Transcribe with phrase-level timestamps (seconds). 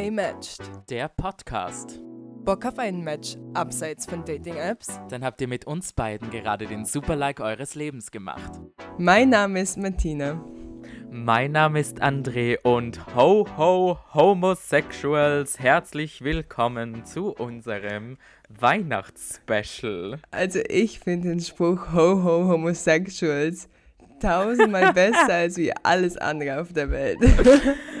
[0.00, 0.62] Gay Matched.
[0.88, 2.00] Der Podcast.
[2.42, 4.98] Bock auf ein Match abseits von Dating-Apps?
[5.10, 8.50] Dann habt ihr mit uns beiden gerade den Super-Like eures Lebens gemacht.
[8.96, 10.42] Mein Name ist Martina.
[11.10, 18.16] Mein Name ist André und ho ho Homosexuals, herzlich willkommen zu unserem
[18.48, 20.18] Weihnachtsspecial.
[20.30, 23.68] Also ich finde den Spruch Ho ho Homosexuals
[24.18, 27.18] tausendmal besser als wie alles andere auf der Welt.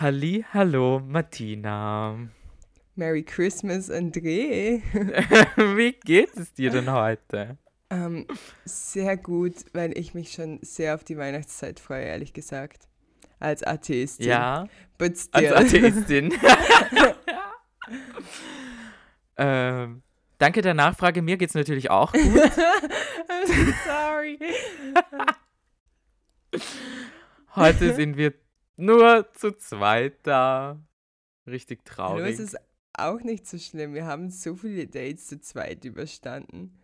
[0.00, 2.16] Halli, hallo Martina.
[2.94, 4.80] Merry Christmas, André.
[5.76, 7.58] Wie geht es dir denn heute?
[7.90, 8.24] Ähm,
[8.64, 12.86] sehr gut, weil ich mich schon sehr auf die Weihnachtszeit freue, ehrlich gesagt.
[13.40, 14.28] Als Atheistin.
[14.28, 15.86] Ja, But als still.
[15.86, 16.32] Atheistin.
[19.36, 20.02] ähm,
[20.38, 22.22] danke der Nachfrage, mir geht's natürlich auch gut.
[22.22, 24.38] I'm so sorry.
[27.56, 28.32] Heute sind wir
[28.78, 30.78] nur zu zweit da.
[31.46, 32.38] Richtig Hallo, es traurig.
[32.38, 32.56] ist
[32.94, 33.94] auch nicht so schlimm.
[33.94, 36.78] Wir haben so viele Dates zu zweit überstanden.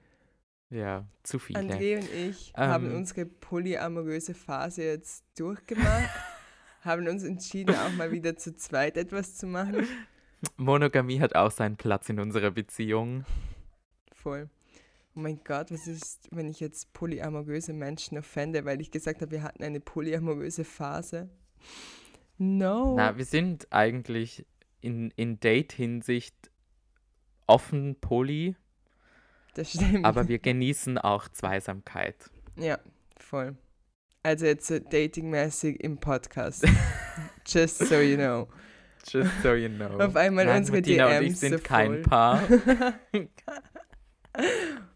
[0.71, 1.61] Ja, zu viele.
[1.61, 2.97] André und ich haben Ähm.
[2.97, 6.11] unsere polyamoröse Phase jetzt durchgemacht,
[6.83, 9.87] haben uns entschieden, auch mal wieder zu zweit etwas zu machen.
[10.57, 13.25] Monogamie hat auch seinen Platz in unserer Beziehung.
[14.13, 14.49] Voll.
[15.15, 19.31] Oh mein Gott, was ist, wenn ich jetzt polyamoröse Menschen offende, weil ich gesagt habe,
[19.31, 21.29] wir hatten eine polyamoröse Phase?
[22.39, 22.97] No.
[22.97, 24.45] Na, wir sind eigentlich
[24.81, 26.35] in, in Date-Hinsicht
[27.47, 28.57] offen poly,
[29.55, 30.05] das stimmt.
[30.05, 32.17] aber wir genießen auch Zweisamkeit.
[32.57, 32.79] Ja,
[33.17, 33.57] voll.
[34.23, 36.67] Also jetzt so datingmäßig im Podcast.
[37.47, 38.49] Just so you know.
[39.07, 39.99] Just so you know.
[40.01, 42.03] Auf einmal Nein, unsere Martina und ich DMs sind so kein.
[42.03, 42.43] Paar.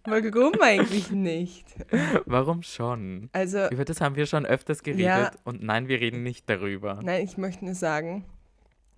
[0.05, 1.67] Warum eigentlich nicht?
[2.25, 3.29] Warum schon?
[3.33, 5.31] Also, Über das haben wir schon öfters geredet Ja.
[5.45, 7.01] und nein, wir reden nicht darüber.
[7.03, 8.25] nein, ich möchte nur sagen,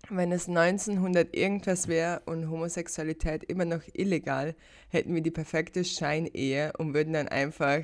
[0.08, 4.54] wenn es 1900 irgendwas wäre und Homosexualität immer noch illegal,
[4.88, 7.80] hätten wir die perfekte Scheinehe und würden dann einfach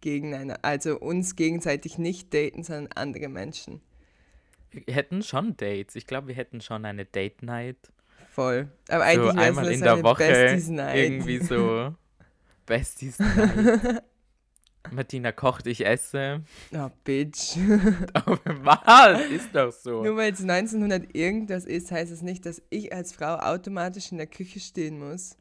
[0.00, 3.80] gegeneinander, also uns gegenseitig nicht daten, sondern andere Menschen.
[4.70, 5.96] Wir hätten schon Dates.
[5.96, 7.76] Ich glaube, wir hätten schon eine Date Night.
[8.30, 8.68] Voll.
[8.88, 10.96] Aber eigentlich so einmal in der Woche Besties Night.
[10.96, 11.94] irgendwie so
[12.66, 14.02] Besties Night.
[14.90, 16.42] Martina kocht, ich esse.
[16.72, 17.56] Oh, Bitch.
[18.14, 19.20] Aber was?
[19.26, 20.02] Ist doch so.
[20.02, 24.18] Nur weil es 1900 irgendwas ist, heißt es nicht, dass ich als Frau automatisch in
[24.18, 25.36] der Küche stehen muss.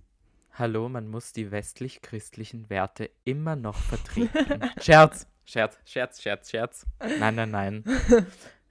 [0.54, 4.70] Hallo, man muss die westlich-christlichen Werte immer noch vertreten.
[4.82, 6.86] Scherz, Scherz, Scherz, Scherz, Scherz.
[7.20, 7.84] Nein, nein, nein.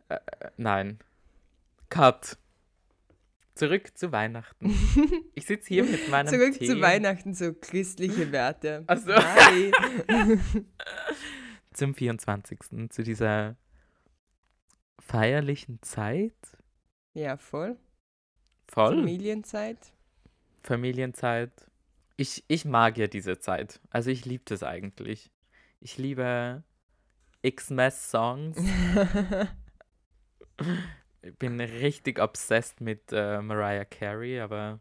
[0.08, 0.18] äh, äh,
[0.56, 0.98] nein.
[1.88, 2.36] Cut.
[3.58, 4.70] Zurück zu Weihnachten.
[5.34, 6.66] Ich sitze hier mit meinem Zurück Tee.
[6.66, 8.84] zu Weihnachten, so christliche Werte.
[8.86, 9.14] Ach so.
[9.14, 9.72] Hi.
[11.72, 12.90] Zum 24.
[12.90, 13.56] Zu dieser
[15.00, 16.36] feierlichen Zeit.
[17.14, 17.76] Ja, voll.
[18.68, 18.96] Voll.
[18.96, 19.78] Familienzeit.
[20.62, 21.50] Familienzeit.
[22.16, 23.80] Ich, ich mag ja diese Zeit.
[23.90, 25.32] Also ich liebe das eigentlich.
[25.80, 26.62] Ich liebe
[27.42, 28.56] X-Mess-Songs.
[31.22, 34.80] Ich bin richtig obsessed mit äh, Mariah Carey, aber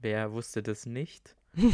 [0.00, 1.34] wer wusste das nicht?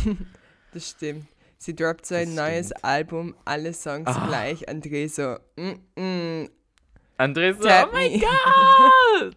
[0.72, 1.28] Das stimmt.
[1.56, 2.84] Sie droppt so ein Das neues stimmt.
[2.84, 4.27] Album, alle Songs Ah.
[4.27, 4.69] gleich.
[4.69, 6.49] André so, mm, mm,
[7.19, 9.36] André so, Tap oh mein me." Gott!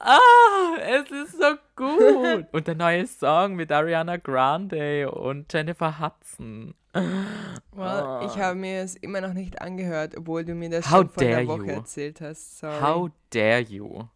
[0.00, 2.46] Ah, es ist so gut!
[2.52, 6.74] Und der neue Song mit Ariana Grande und Jennifer Hudson.
[6.94, 8.36] well, ich Ah.
[8.38, 11.46] habe mir es immer noch nicht angehört, obwohl du mir das How schon vor dare
[11.46, 11.70] Woche you.
[11.70, 12.58] erzählt hast.
[12.58, 12.80] Sorry.
[12.80, 14.08] How dare you?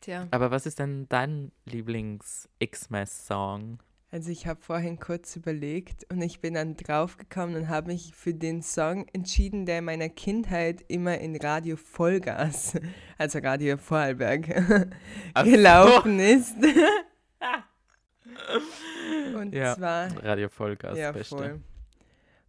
[0.00, 0.26] Tja.
[0.30, 3.80] Aber was ist denn dein Lieblings-X-Mess-Song?
[4.12, 8.34] Also ich habe vorhin kurz überlegt und ich bin dann draufgekommen und habe mich für
[8.34, 12.72] den Song entschieden, der in meiner Kindheit immer in Radio Vollgas,
[13.18, 14.48] also Radio Vorarlberg,
[15.34, 15.50] Ach so.
[15.50, 16.56] gelaufen ist.
[19.36, 21.36] und Ja, zwar, Radio Vollgas, ja beste.
[21.36, 21.60] voll.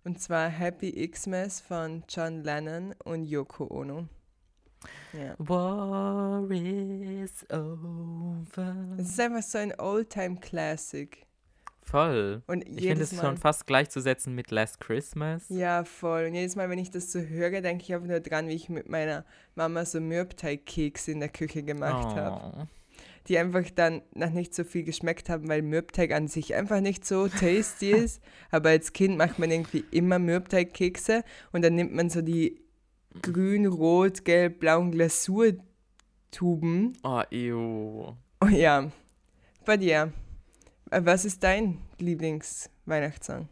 [0.03, 4.07] Und zwar Happy Xmas von John Lennon und Yoko Ono.
[5.13, 5.35] Ja.
[5.37, 8.75] War is over.
[8.97, 11.23] Es ist einfach so ein Oldtime Classic.
[11.83, 12.43] Voll.
[12.47, 15.45] Und Ich finde es schon fast gleichzusetzen mit Last Christmas.
[15.49, 16.25] Ja, voll.
[16.25, 18.69] Und jedes Mal, wenn ich das so höre, denke ich einfach nur dran, wie ich
[18.69, 19.25] mit meiner
[19.55, 22.57] Mama so Mürbteigkekse in der Küche gemacht habe.
[22.57, 22.63] Oh.
[23.27, 27.05] Die einfach dann noch nicht so viel geschmeckt haben, weil Mürbteig an sich einfach nicht
[27.05, 28.21] so tasty ist.
[28.51, 32.61] Aber als Kind macht man irgendwie immer Mürbteigkekse und dann nimmt man so die
[33.21, 36.93] grün, rot, gelb, blauen Glasurtuben.
[37.03, 38.15] Oh, ew.
[38.39, 38.89] Oh ja.
[39.65, 40.13] Bei dir.
[40.91, 43.47] Äh, Was ist dein Lieblings-Weihnachtssong?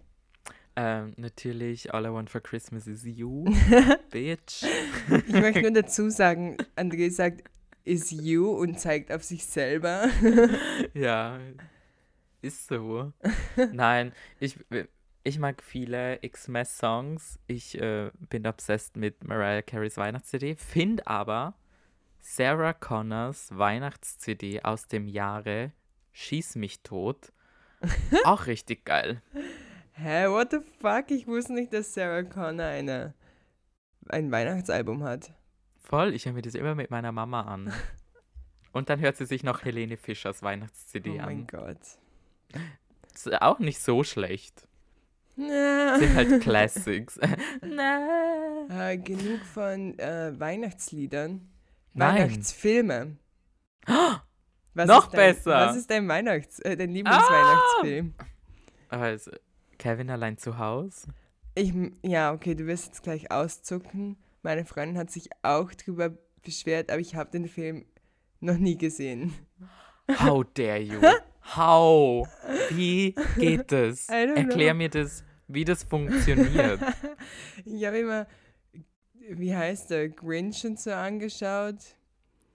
[0.75, 3.45] Ähm, natürlich All I Want for Christmas is You,
[4.11, 4.63] Bitch.
[5.27, 7.49] Ich möchte nur dazu sagen, André sagt
[7.85, 10.09] is you und zeigt auf sich selber.
[10.93, 11.39] Ja,
[12.41, 13.13] ist so.
[13.71, 14.59] Nein, ich,
[15.23, 17.39] ich mag viele Xmas-Songs.
[17.47, 21.55] Ich äh, bin obsessed mit Mariah Careys Weihnachts-CD, finde aber
[22.19, 25.71] Sarah Connors Weihnachts-CD aus dem Jahre
[26.19, 27.31] Schieß mich tot
[28.25, 29.21] auch richtig geil.
[29.93, 31.09] Hä, what the fuck?
[31.11, 33.13] Ich wusste nicht, dass Sarah Connor eine,
[34.09, 35.31] ein Weihnachtsalbum hat.
[35.81, 37.71] Voll, ich höre mir das immer mit meiner Mama an.
[38.73, 41.25] Und dann hört sie sich noch Helene Fischers Weihnachts-CD Oh an.
[41.25, 41.79] mein Gott.
[43.15, 44.67] Ist auch nicht so schlecht.
[45.37, 45.97] Na.
[45.99, 47.17] Sind halt Classics.
[47.61, 48.67] Na.
[48.69, 51.49] Äh, genug von äh, Weihnachtsliedern.
[51.93, 52.23] Nein.
[52.23, 53.15] Weihnachtsfilme.
[54.73, 55.55] Was Noch ist dein, besser.
[55.55, 55.67] Ah!
[55.67, 58.13] Was ist dein Weihnachts-, äh, dein Lieblingsweihnachtsfilm?
[58.89, 59.31] Also,
[59.77, 61.07] Kevin allein zu Hause.
[61.55, 61.73] Ich,
[62.03, 64.17] ja, okay, du wirst jetzt gleich auszucken.
[64.41, 66.11] Meine Freundin hat sich auch drüber
[66.43, 67.85] beschwert, aber ich habe den Film
[68.39, 69.33] noch nie gesehen.
[70.19, 71.01] How dare you?
[71.55, 72.27] How?
[72.69, 74.07] Wie geht das?
[74.07, 74.77] Erklär know.
[74.77, 76.79] mir das, wie das funktioniert.
[77.65, 78.27] Ich habe immer,
[79.29, 81.75] wie heißt der, Grinch und so angeschaut.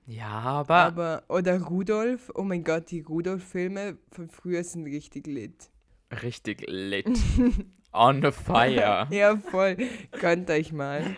[0.06, 2.30] Ja, aber Aber, oder Rudolf.
[2.34, 5.70] Oh mein Gott, die Rudolf-Filme von früher sind richtig lit.
[6.22, 7.08] richtig lit.
[7.92, 9.06] On fire.
[9.10, 9.76] Ja, voll.
[10.20, 11.16] Gönnt euch mal.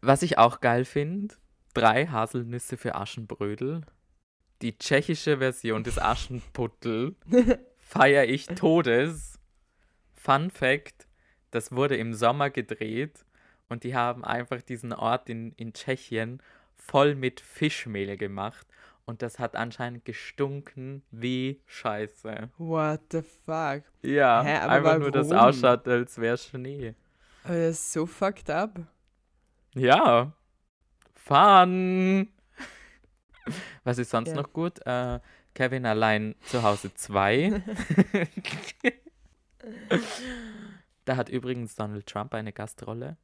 [0.00, 1.34] Was ich auch geil finde,
[1.74, 3.82] drei Haselnüsse für Aschenbrödel.
[4.60, 7.16] Die tschechische Version des Aschenputtel
[7.78, 9.40] feiere ich Todes.
[10.14, 11.08] Fun Fact,
[11.50, 13.24] das wurde im Sommer gedreht
[13.68, 16.40] und die haben einfach diesen Ort in, in Tschechien
[16.86, 18.66] voll mit Fischmehl gemacht
[19.04, 22.50] und das hat anscheinend gestunken wie Scheiße.
[22.58, 23.82] What the fuck?
[24.02, 25.48] Ja, Hä, einfach nur, dass warum?
[25.48, 26.94] ausschaut, als wäre Schnee.
[27.44, 28.80] Aber das ist so fucked up.
[29.74, 30.32] Ja.
[31.14, 32.28] Fun.
[33.84, 34.36] Was ist sonst Ja.
[34.36, 34.84] noch gut?
[34.86, 35.18] Äh,
[35.54, 37.62] Kevin allein zu Hause 2.
[41.04, 43.16] da hat übrigens Donald Trump eine Gastrolle.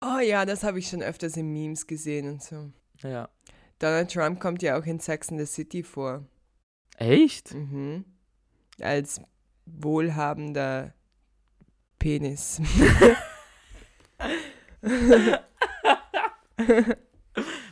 [0.00, 2.70] Oh ja, das habe ich schon öfters in Memes gesehen und so.
[3.02, 3.28] Ja.
[3.78, 6.24] Donald Trump kommt ja auch in Sex and the City vor.
[6.96, 7.52] Echt?
[7.54, 8.04] Mhm.
[8.80, 9.20] Als
[9.66, 10.94] wohlhabender
[11.98, 12.60] Penis.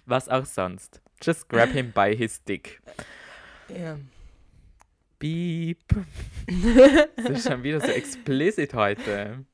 [0.07, 1.01] Was auch sonst.
[1.23, 2.81] Just grab him by his dick.
[3.69, 3.99] ja.
[5.19, 5.79] Beep.
[7.17, 9.47] Das ist schon wieder so explicit heute.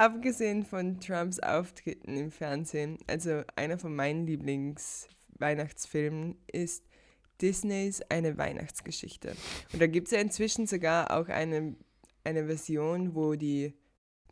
[0.00, 6.86] Abgesehen von Trumps Auftritten im Fernsehen, also einer von meinen Lieblings-Weihnachtsfilmen ist
[7.42, 9.36] Disneys Eine Weihnachtsgeschichte.
[9.74, 11.76] Und da gibt es ja inzwischen sogar auch eine,
[12.24, 13.74] eine Version, wo die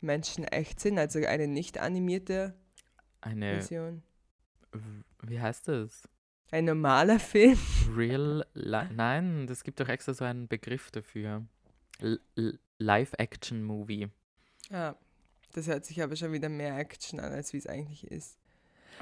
[0.01, 2.55] Menschen echt sind, also eine nicht animierte
[3.21, 4.01] Eine, Version.
[5.21, 6.09] wie heißt das?
[6.49, 7.59] Ein normaler Film.
[7.95, 11.45] Real, li nein, das gibt doch extra so einen Begriff dafür.
[12.79, 14.07] Live-Action-Movie.
[14.71, 14.97] Ja,
[15.53, 18.37] das hört sich aber schon wieder mehr Action an, als wie es eigentlich ist.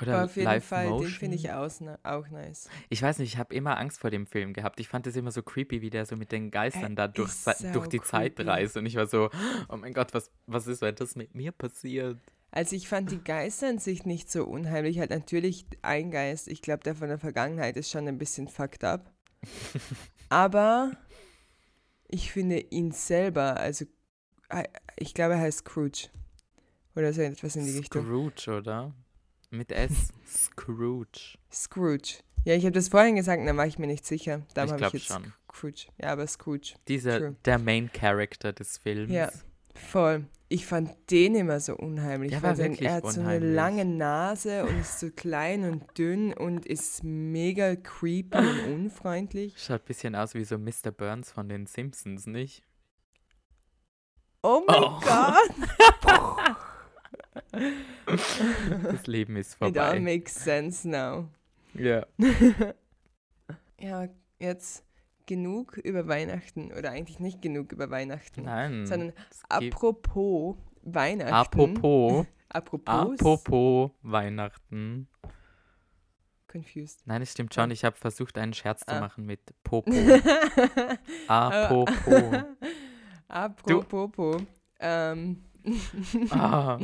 [0.01, 1.09] Oder aber auf jeden Live Fall, Motion.
[1.09, 2.69] den finde ich auch nice.
[2.89, 4.79] Ich weiß nicht, ich habe immer Angst vor dem Film gehabt.
[4.79, 7.31] Ich fand das immer so creepy, wie der so mit den Geistern da durch,
[7.73, 8.49] durch die sau Zeit creepy.
[8.49, 8.77] reist.
[8.77, 9.29] Und ich war so,
[9.69, 12.19] oh mein Gott, was, was ist, wenn das mit mir passiert?
[12.51, 14.99] Also ich fand die Geister an sich nicht so unheimlich.
[14.99, 18.83] Halt natürlich ein Geist, ich glaube, der von der Vergangenheit ist schon ein bisschen fucked
[18.83, 19.11] up.
[20.29, 20.91] Aber
[22.07, 23.85] ich finde ihn selber, also
[24.49, 24.63] äh,
[24.95, 26.09] ich glaube, er heißt Scrooge.
[26.97, 28.03] Oder so etwas in die Richtung.
[28.05, 28.91] Scrooge, oder?
[29.51, 30.09] Mit S.
[30.27, 31.37] Scrooge.
[31.51, 32.15] Scrooge.
[32.43, 34.41] Ja, ich habe das vorhin gesagt, da war ich mir nicht sicher.
[34.53, 35.33] Darum ich habe ich glaube jetzt schon.
[35.53, 35.85] Scrooge.
[36.01, 36.73] Ja, aber Scrooge.
[36.87, 37.35] Dieser, True.
[37.45, 39.11] der Main Character des Films.
[39.11, 39.29] Ja.
[39.75, 40.25] Voll.
[40.49, 42.31] Ich fand den immer so unheimlich.
[42.31, 43.53] Der war wirklich er hat so eine unheimlich.
[43.55, 49.53] lange Nase und ist so klein und dünn und ist mega creepy und unfreundlich.
[49.57, 50.91] Schaut ein bisschen aus wie so Mr.
[50.95, 52.63] Burns von den Simpsons, nicht?
[54.41, 54.99] Oh mein Oh.
[55.01, 56.55] Gott!
[58.83, 59.99] Das Leben ist It all vorbei.
[59.99, 61.27] makes sense now.
[61.73, 62.05] Ja.
[63.79, 64.07] Ja,
[64.39, 64.83] jetzt
[65.27, 66.71] genug über Weihnachten.
[66.71, 68.41] Oder eigentlich nicht genug über Weihnachten.
[68.43, 68.87] Nein.
[68.87, 69.13] Sondern
[69.49, 71.31] apropos Weihnachten.
[71.33, 73.19] Apropos, Apropos.
[73.19, 75.07] apropos Weihnachten.
[76.47, 77.01] Confused.
[77.05, 77.69] Nein, es stimmt schon.
[77.69, 78.99] Ich habe versucht, einen Scherz zu Ah.
[78.99, 79.91] machen mit Popo.
[81.27, 82.43] Apropos.
[83.27, 84.41] Apropos.
[84.79, 85.43] Ähm,
[86.31, 86.79] Ah.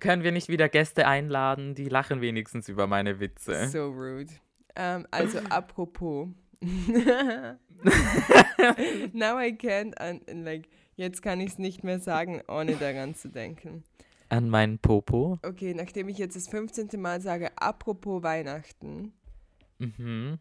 [0.00, 1.74] Können wir nicht wieder Gäste einladen?
[1.74, 3.68] Die lachen wenigstens über meine Witze.
[3.68, 4.26] so rude.
[4.74, 6.28] Ähm, also apropos.
[9.12, 13.28] Now I can't, un- like, jetzt kann ich es nicht mehr sagen, ohne daran zu
[13.28, 13.84] denken.
[14.28, 15.38] An meinen Popo.
[15.44, 16.88] Okay, nachdem ich jetzt das 15.
[17.00, 19.12] Mal sage, apropos Weihnachten,
[19.78, 20.38] Mhm.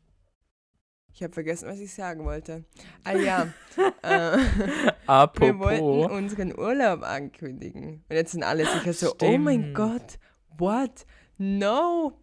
[1.15, 2.65] Ich habe vergessen, was ich sagen wollte.
[3.05, 3.43] Ah ja,
[4.01, 5.60] äh, wir Apropos.
[5.60, 8.03] wollten unseren Urlaub ankündigen.
[8.10, 9.75] Und jetzt sind alle sicher so, oh mein Stimmt.
[9.75, 10.19] Gott,
[10.57, 11.05] what?
[11.38, 12.19] No.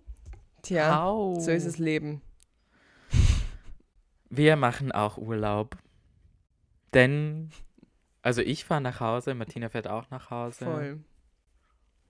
[0.60, 1.42] Tja, How?
[1.42, 2.20] so ist das Leben.
[4.28, 5.78] Wir machen auch Urlaub.
[6.92, 7.48] Denn,
[8.20, 10.66] also ich fahre nach Hause, Martina fährt auch nach Hause.
[10.66, 11.04] Voll.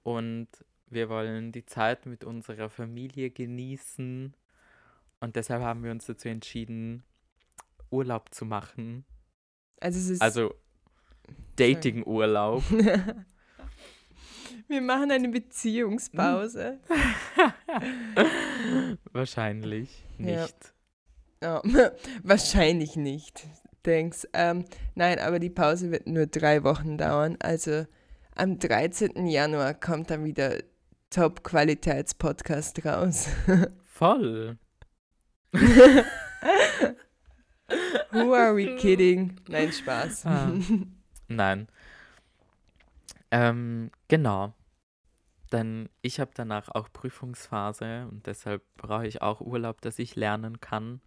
[0.02, 0.48] Und
[0.88, 4.34] wir wollen die Zeit mit unserer Familie genießen.
[5.23, 7.05] Und deshalb haben wir uns dazu entschieden,
[7.91, 9.05] Urlaub zu machen.
[9.81, 10.21] Also es ist...
[10.21, 10.52] Also
[11.55, 12.64] Dating-Urlaub.
[14.69, 16.81] wir machen eine Beziehungspause.
[19.12, 20.75] Wahrscheinlich nicht.
[21.41, 21.62] Ja,
[22.25, 23.47] wahrscheinlich nicht.
[23.85, 24.26] Thanks.
[24.33, 24.64] Ähm,
[24.97, 27.37] nein, aber die Pause wird nur drei Wochen dauern.
[27.38, 27.87] Also
[28.35, 29.29] am 13.
[29.29, 30.59] Januar kommt dann wieder
[31.11, 33.29] Top-Qualitäts-Podcast raus.
[33.85, 34.59] Voll.
[38.12, 39.40] Who are we kidding?
[39.49, 40.26] Nein, Spaß.
[40.26, 40.52] Ah.
[41.28, 41.68] Nein.
[43.30, 44.54] Ähm, genau.
[45.52, 50.61] Denn ich habe danach auch Prüfungsphase und deshalb brauche ich auch Urlaub, dass ich lernen
[50.61, 51.00] kann.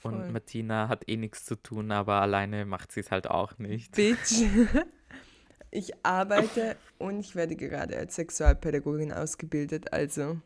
[0.00, 0.14] Voll.
[0.14, 3.94] Und Martina hat eh nichts zu tun, aber alleine macht sie es halt auch nicht.
[3.94, 4.42] Bitch.
[5.76, 9.92] Ich arbeite und ich werde gerade als Sexualpädagogin ausgebildet.
[9.92, 10.40] Also,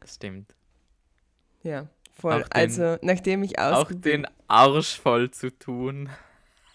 [0.00, 0.56] Das stimmt.
[1.62, 2.42] ja, voll.
[2.42, 6.08] Auch den- also, nachdem ich Auch ausgebildet den Arsch voll zu tun.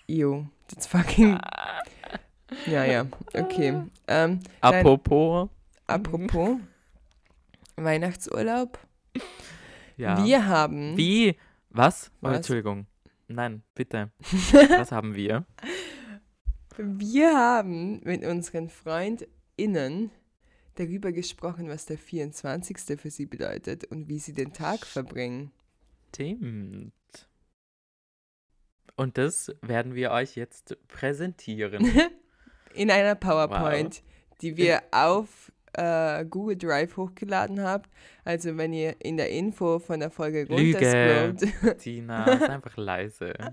[0.08, 1.38] Jo, that's fucking.
[2.66, 3.70] Ja, ja, okay.
[3.70, 4.42] Ähm, Nein.
[4.62, 5.50] Apropos,
[5.86, 6.58] apropos
[7.76, 8.80] Weihnachtsurlaub.
[9.98, 10.24] ja.
[10.26, 10.96] Wir haben.
[10.98, 11.36] Wie?
[11.70, 12.10] Was?
[12.22, 12.38] Oh, Was?
[12.38, 12.88] Entschuldigung.
[13.28, 14.10] Nein, bitte.
[14.78, 15.46] Was haben wir?
[16.78, 20.12] Wir haben mit unseren FreundInnen
[20.80, 23.00] darüber gesprochen, was der 24.
[23.00, 25.52] für sie bedeutet und wie sie den Tag verbringen.
[26.10, 26.94] Stimmt.
[28.96, 31.86] Und das werden wir euch jetzt präsentieren.
[32.74, 34.04] In einer PowerPoint,
[34.42, 37.90] die wir auf äh, Google Drive hochgeladen habt.
[38.24, 40.78] Also wenn ihr in der Info von der Folge Lüge.
[40.78, 41.78] runterscrollt.
[41.80, 43.34] Tina, sei einfach leise.
[43.40, 43.50] Oh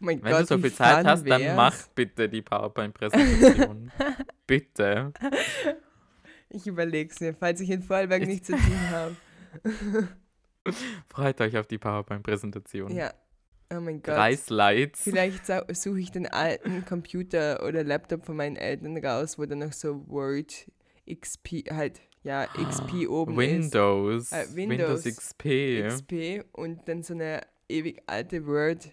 [0.00, 1.56] Wenn Gott, du so viel Zeit hast, dann wär's.
[1.56, 3.90] mach bitte die PowerPoint-Präsentation.
[4.46, 5.12] bitte.
[6.50, 9.16] Ich überlege es mir, falls ich in Vorarlberg nichts zu tun habe.
[11.08, 12.94] Freut euch auf die PowerPoint-Präsentation.
[12.94, 13.12] Ja.
[13.72, 14.16] Oh mein Gott.
[14.16, 15.00] Drei Slides.
[15.00, 19.72] Vielleicht suche ich den alten Computer oder Laptop von meinen Eltern raus, wo dann noch
[19.72, 20.70] so Word,
[21.08, 24.32] XP, halt, ja, XP oben Windows.
[24.32, 25.44] Äh, Windows, Windows XP.
[25.86, 26.08] ist.
[26.08, 28.90] XP und dann so eine ewig alte Word,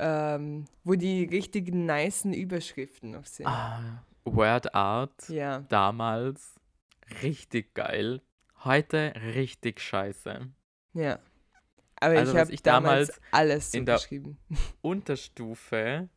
[0.00, 3.46] ähm, wo die richtigen nicen Überschriften noch sind.
[3.46, 5.28] Ah, Word Art.
[5.28, 6.59] Ja, Damals
[7.22, 8.22] richtig geil.
[8.64, 10.48] Heute richtig scheiße.
[10.94, 11.18] ja.
[12.02, 14.00] Aber Also, ich habe damals damals alles so in der-.
[14.80, 16.08] Unterstufe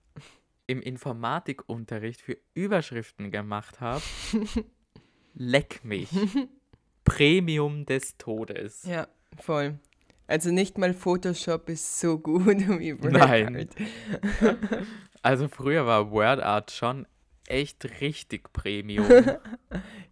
[0.66, 4.02] im Informatikunterricht für Überschriften gemacht habe.
[5.34, 6.10] Leck mich.
[7.04, 8.84] Premium des Todes.
[8.84, 9.10] Ja,
[9.42, 9.78] voll.
[10.26, 12.46] Also nicht mal Photoshop ist so gut
[12.80, 13.58] wie Word Nein.
[13.58, 14.56] Art.
[15.22, 17.06] Also früher war WordArt schon
[17.48, 19.08] echt richtig Premium.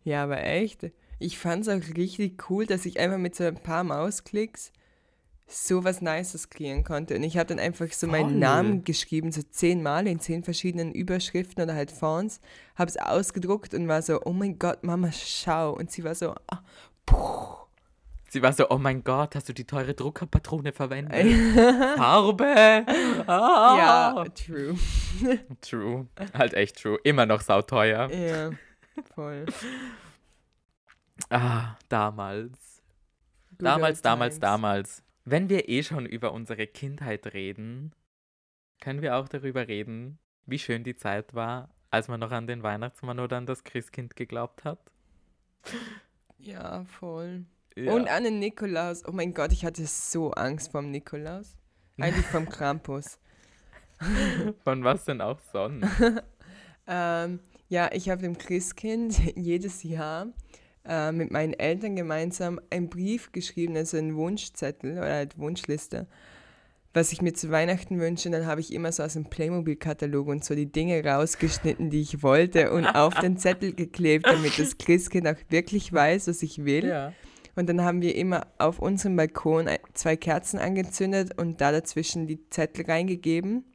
[0.03, 0.91] Ja, aber echt.
[1.19, 4.71] Ich fand es auch richtig cool, dass ich einfach mit so ein paar Mausklicks
[5.47, 7.15] so was Nices kreieren konnte.
[7.15, 8.23] Und ich habe dann einfach so Voll.
[8.23, 12.39] meinen Namen geschrieben, so zehnmal in zehn verschiedenen Überschriften oder halt Fonts,
[12.75, 15.75] habe es ausgedruckt und war so, oh mein Gott, Mama, schau.
[15.75, 16.63] Und sie war so, ah,
[17.05, 17.60] puh.
[18.31, 21.25] Sie war so, oh mein Gott, hast du die teure Druckerpatrone verwendet?
[21.97, 22.85] Farbe!
[23.27, 23.75] Ah.
[23.77, 24.77] Ja, true.
[25.61, 26.07] True.
[26.33, 26.97] Halt echt true.
[27.03, 28.09] Immer noch sauteuer.
[28.09, 28.51] Ja,
[29.13, 29.47] voll.
[31.29, 32.81] Ah, damals.
[33.49, 34.39] Good damals, damals, times.
[34.39, 35.03] damals.
[35.25, 37.93] Wenn wir eh schon über unsere Kindheit reden,
[38.79, 42.63] können wir auch darüber reden, wie schön die Zeit war, als man noch an den
[42.63, 44.79] Weihnachtsmann oder an das Christkind geglaubt hat.
[46.37, 47.43] Ja, voll.
[47.75, 47.93] Ja.
[47.93, 49.03] Und an den Nikolaus.
[49.07, 51.55] Oh mein Gott, ich hatte so Angst vom Nikolaus.
[51.97, 53.19] Eigentlich vom Krampus.
[54.63, 55.87] Von was denn auch sonst?
[56.87, 60.27] Ähm, ja, ich habe dem Christkind jedes Jahr
[60.83, 66.07] äh, mit meinen Eltern gemeinsam einen Brief geschrieben, also einen Wunschzettel oder halt Wunschliste,
[66.93, 68.27] was ich mir zu Weihnachten wünsche.
[68.27, 72.01] Und dann habe ich immer so aus dem Playmobil-Katalog und so die Dinge rausgeschnitten, die
[72.01, 76.65] ich wollte und auf den Zettel geklebt, damit das Christkind auch wirklich weiß, was ich
[76.65, 76.87] will.
[76.87, 77.13] ja.
[77.55, 82.39] Und dann haben wir immer auf unserem Balkon zwei Kerzen angezündet und da dazwischen die
[82.49, 83.65] Zettel reingegeben,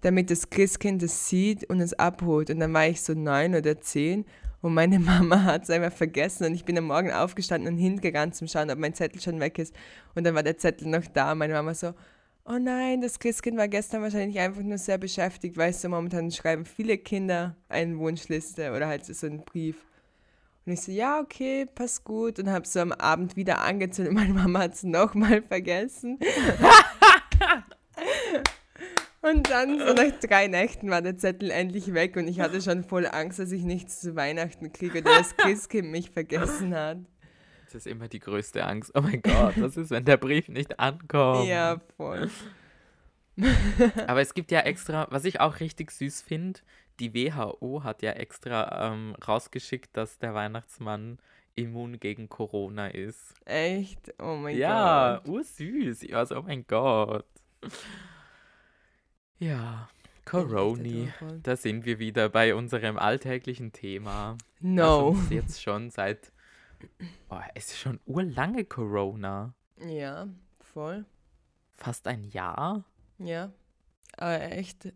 [0.00, 2.50] damit das Christkind es sieht und es abholt.
[2.50, 4.24] Und dann war ich so neun oder zehn
[4.60, 8.32] Und meine Mama hat es einfach vergessen und ich bin am Morgen aufgestanden und hingegangen
[8.32, 9.74] zum Schauen, ob mein Zettel schon weg ist.
[10.14, 11.34] Und dann war der Zettel noch da.
[11.34, 11.94] Meine Mama so,
[12.44, 15.56] oh nein, das Christkind war gestern wahrscheinlich einfach nur sehr beschäftigt.
[15.56, 19.87] Weißt du, momentan schreiben viele Kinder eine Wunschliste oder halt so einen Brief.
[20.68, 22.38] Und ich so, ja, okay, passt gut.
[22.38, 24.12] Und habe so am Abend wieder angezündet.
[24.14, 26.18] Meine Mama hat es nochmal vergessen.
[29.22, 32.84] Und dann, so nach drei Nächten, war der Zettel endlich weg und ich hatte schon
[32.84, 36.98] voll Angst, dass ich nichts zu Weihnachten kriege oder das Christkind mich vergessen hat.
[37.64, 38.92] Das ist immer die größte Angst.
[38.94, 41.48] Oh mein Gott, was ist, wenn der Brief nicht ankommt?
[41.48, 42.30] Ja, voll.
[44.06, 46.60] Aber es gibt ja extra, was ich auch richtig süß finde,
[47.00, 51.18] die WHO hat ja extra ähm, rausgeschickt, dass der Weihnachtsmann
[51.54, 53.34] immun gegen Corona ist.
[53.44, 54.14] Echt?
[54.20, 55.26] Oh mein ja, Gott.
[55.26, 56.02] Ja, ursüß.
[56.02, 57.26] Ich war so, oh mein Gott.
[59.38, 59.88] Ja,
[60.24, 61.12] Coroni.
[61.42, 64.36] Da sind wir wieder bei unserem alltäglichen Thema.
[64.60, 65.10] No.
[65.10, 66.32] Das uns jetzt schon seit.
[67.28, 69.54] Oh, es ist schon urlange Corona.
[69.86, 70.28] Ja,
[70.60, 71.06] voll.
[71.76, 72.84] Fast ein Jahr?
[73.18, 73.52] Ja.
[74.16, 74.92] Aber echt.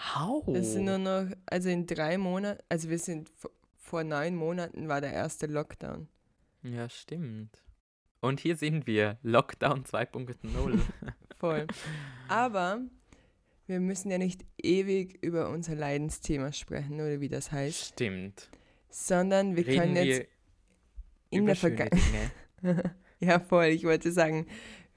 [0.00, 0.46] How?
[0.48, 3.30] Es sind nur noch, also in drei Monaten, also wir sind
[3.76, 6.08] vor neun Monaten war der erste Lockdown.
[6.62, 7.62] Ja, stimmt.
[8.20, 10.78] Und hier sind wir, Lockdown 2.0.
[11.38, 11.66] Voll.
[12.28, 12.80] Aber
[13.66, 17.94] wir müssen ja nicht ewig über unser Leidensthema sprechen, oder wie das heißt.
[17.94, 18.48] Stimmt.
[18.88, 20.28] Sondern wir Reden können jetzt
[21.30, 22.32] in der Vergangenheit.
[23.20, 23.66] ja, voll.
[23.66, 24.46] Ich wollte sagen,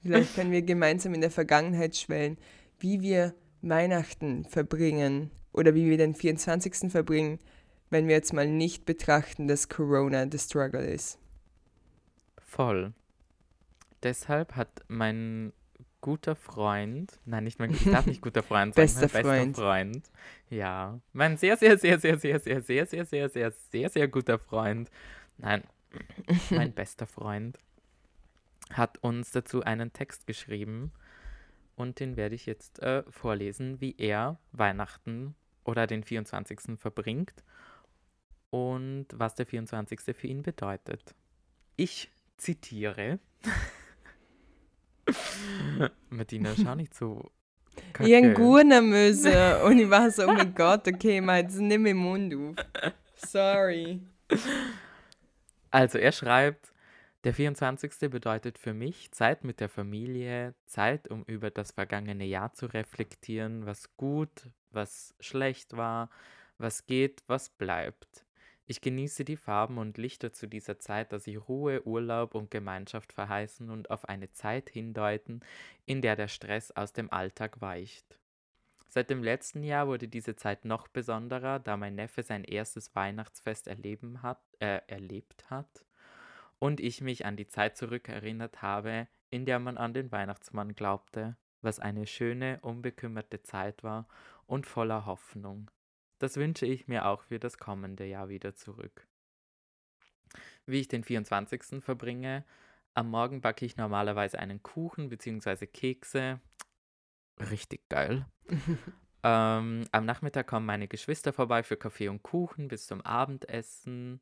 [0.02, 2.36] vielleicht können wir gemeinsam in der Vergangenheit schwellen,
[2.78, 3.34] wie wir
[3.68, 6.90] Weihnachten verbringen oder wie wir den 24.
[6.90, 7.38] verbringen,
[7.90, 11.18] wenn wir jetzt mal nicht betrachten, dass Corona the struggle ist.
[12.38, 12.92] Voll.
[14.02, 15.52] Deshalb hat mein
[16.00, 19.52] guter Freund, nein, nicht mein, ich darf nicht guter Freund sagen, bester mein Freund.
[19.52, 20.10] bester Freund.
[20.50, 24.38] Ja, mein sehr, sehr, sehr, sehr, sehr, sehr, sehr, sehr, sehr, sehr, sehr, sehr guter
[24.38, 24.90] Freund.
[25.38, 25.64] Nein,
[26.50, 27.58] mein bester Freund
[28.70, 30.92] hat uns dazu einen Text geschrieben
[31.76, 35.34] und den werde ich jetzt äh, vorlesen, wie er Weihnachten
[35.64, 36.78] oder den 24.
[36.78, 37.44] verbringt
[38.50, 40.16] und was der 24.
[40.16, 41.14] für ihn bedeutet.
[41.76, 43.18] Ich zitiere.
[46.10, 47.30] Martina, schau nicht so.
[47.98, 49.62] Einen müssen.
[49.64, 52.54] Und ich war so, oh mein Gott, okay, mal jetzt nimm den Mund auf.
[53.16, 54.00] Sorry.
[55.70, 56.72] Also, er schreibt,
[57.24, 58.10] der 24.
[58.10, 63.64] bedeutet für mich Zeit mit der Familie, Zeit, um über das vergangene Jahr zu reflektieren,
[63.64, 66.10] was gut, was schlecht war,
[66.58, 68.26] was geht, was bleibt.
[68.66, 73.14] Ich genieße die Farben und Lichter zu dieser Zeit, da sie Ruhe, Urlaub und Gemeinschaft
[73.14, 75.40] verheißen und auf eine Zeit hindeuten,
[75.86, 78.18] in der der Stress aus dem Alltag weicht.
[78.86, 83.66] Seit dem letzten Jahr wurde diese Zeit noch besonderer, da mein Neffe sein erstes Weihnachtsfest
[83.66, 85.84] erleben hat, äh, erlebt hat
[86.58, 91.36] und ich mich an die Zeit zurückerinnert habe, in der man an den Weihnachtsmann glaubte,
[91.60, 94.06] was eine schöne, unbekümmerte Zeit war
[94.46, 95.70] und voller Hoffnung.
[96.18, 99.06] Das wünsche ich mir auch für das kommende Jahr wieder zurück.
[100.66, 101.82] Wie ich den 24.
[101.82, 102.44] verbringe,
[102.94, 105.66] am Morgen backe ich normalerweise einen Kuchen bzw.
[105.66, 106.40] Kekse.
[107.38, 108.26] Richtig geil.
[109.24, 114.20] ähm, am Nachmittag kommen meine Geschwister vorbei für Kaffee und Kuchen bis zum Abendessen.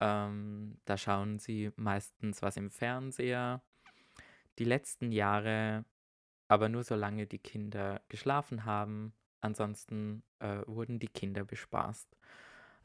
[0.00, 3.62] Ähm, da schauen sie meistens was im Fernseher.
[4.58, 5.84] Die letzten Jahre
[6.50, 9.12] aber nur solange die Kinder geschlafen haben.
[9.40, 12.16] Ansonsten äh, wurden die Kinder bespaßt.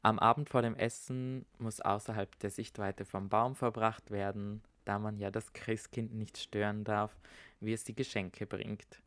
[0.03, 5.17] Am Abend vor dem Essen muss außerhalb der Sichtweite vom Baum verbracht werden, da man
[5.17, 7.17] ja das Christkind nicht stören darf,
[7.59, 9.01] wie es die Geschenke bringt.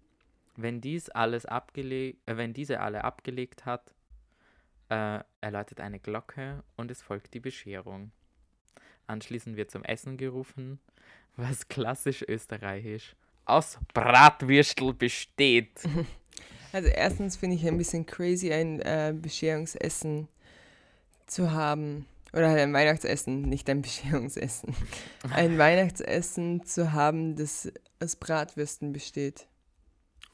[0.56, 3.94] Wenn dies alles abgele äh, wenn diese alle abgelegt hat,
[4.90, 8.12] äh, erläutert eine Glocke und es folgt die Bescherung.
[9.06, 10.80] Anschließend wird zum Essen gerufen,
[11.36, 15.80] was klassisch österreichisch aus Bratwürstel besteht.
[16.70, 20.28] Also erstens finde ich ein bisschen crazy, ein äh, Bescherungsessen
[21.26, 22.04] zu haben.
[22.34, 24.74] Oder halt ein Weihnachtsessen, nicht ein Bescherungsessen.
[25.30, 29.46] Ein Weihnachtsessen zu haben, das aus Bratwürsten besteht.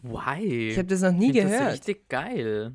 [0.03, 0.71] Why?
[0.71, 1.61] Ich habe das noch nie ich gehört.
[1.61, 2.75] Das ist richtig geil.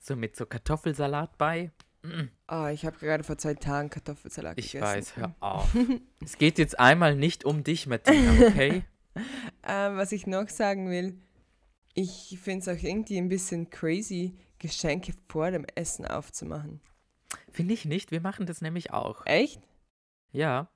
[0.00, 1.70] So mit so Kartoffelsalat bei.
[2.02, 2.28] Mm.
[2.50, 4.98] Oh, ich habe gerade vor zwei Tagen Kartoffelsalat ich gegessen.
[4.98, 5.76] Ich weiß, hör auf.
[6.24, 8.84] es geht jetzt einmal nicht um dich, Martina, okay?
[9.62, 11.20] äh, was ich noch sagen will,
[11.92, 16.80] ich finde es auch irgendwie ein bisschen crazy, Geschenke vor dem Essen aufzumachen.
[17.52, 18.10] Finde ich nicht.
[18.10, 19.26] Wir machen das nämlich auch.
[19.26, 19.60] Echt?
[20.32, 20.70] Ja.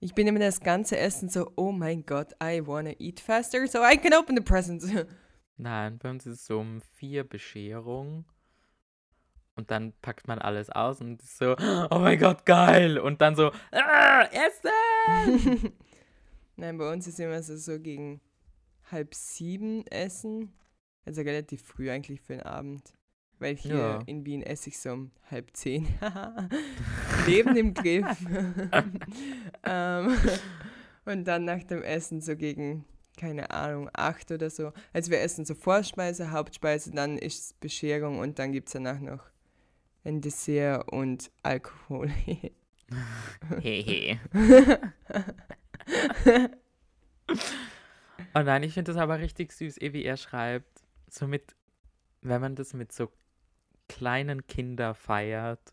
[0.00, 3.80] Ich bin immer das ganze Essen so, oh mein Gott, I wanna eat faster so
[3.82, 4.86] I can open the presents.
[5.56, 8.24] Nein, bei uns ist es so um vier Bescherungen
[9.60, 11.54] und dann packt man alles aus und ist so,
[11.90, 12.98] oh mein Gott, geil.
[12.98, 15.72] Und dann so, ah, Essen!
[16.56, 18.20] Nein, bei uns ist immer so, so gegen
[18.90, 20.52] halb sieben essen.
[21.06, 22.92] Also relativ früh eigentlich für den Abend.
[23.38, 23.98] Weil hier Ja.
[24.06, 25.86] in Wien esse ich so um halb zehn.
[27.26, 28.04] Leben im Griff.
[29.64, 30.16] ähm,
[31.06, 32.84] und dann nach dem Essen so gegen,
[33.16, 34.72] keine Ahnung, acht oder so.
[34.92, 39.24] Also wir essen so Vorspeise, Hauptspeise, dann ist Bescherung und dann gibt es danach noch
[40.04, 42.10] ein Dessert und Alkohol.
[43.60, 44.20] Hehe.
[48.34, 50.82] oh nein, ich finde das aber richtig süß, eh wie er schreibt.
[51.08, 51.54] So mit,
[52.22, 53.10] wenn man das mit so
[53.88, 55.72] kleinen Kindern feiert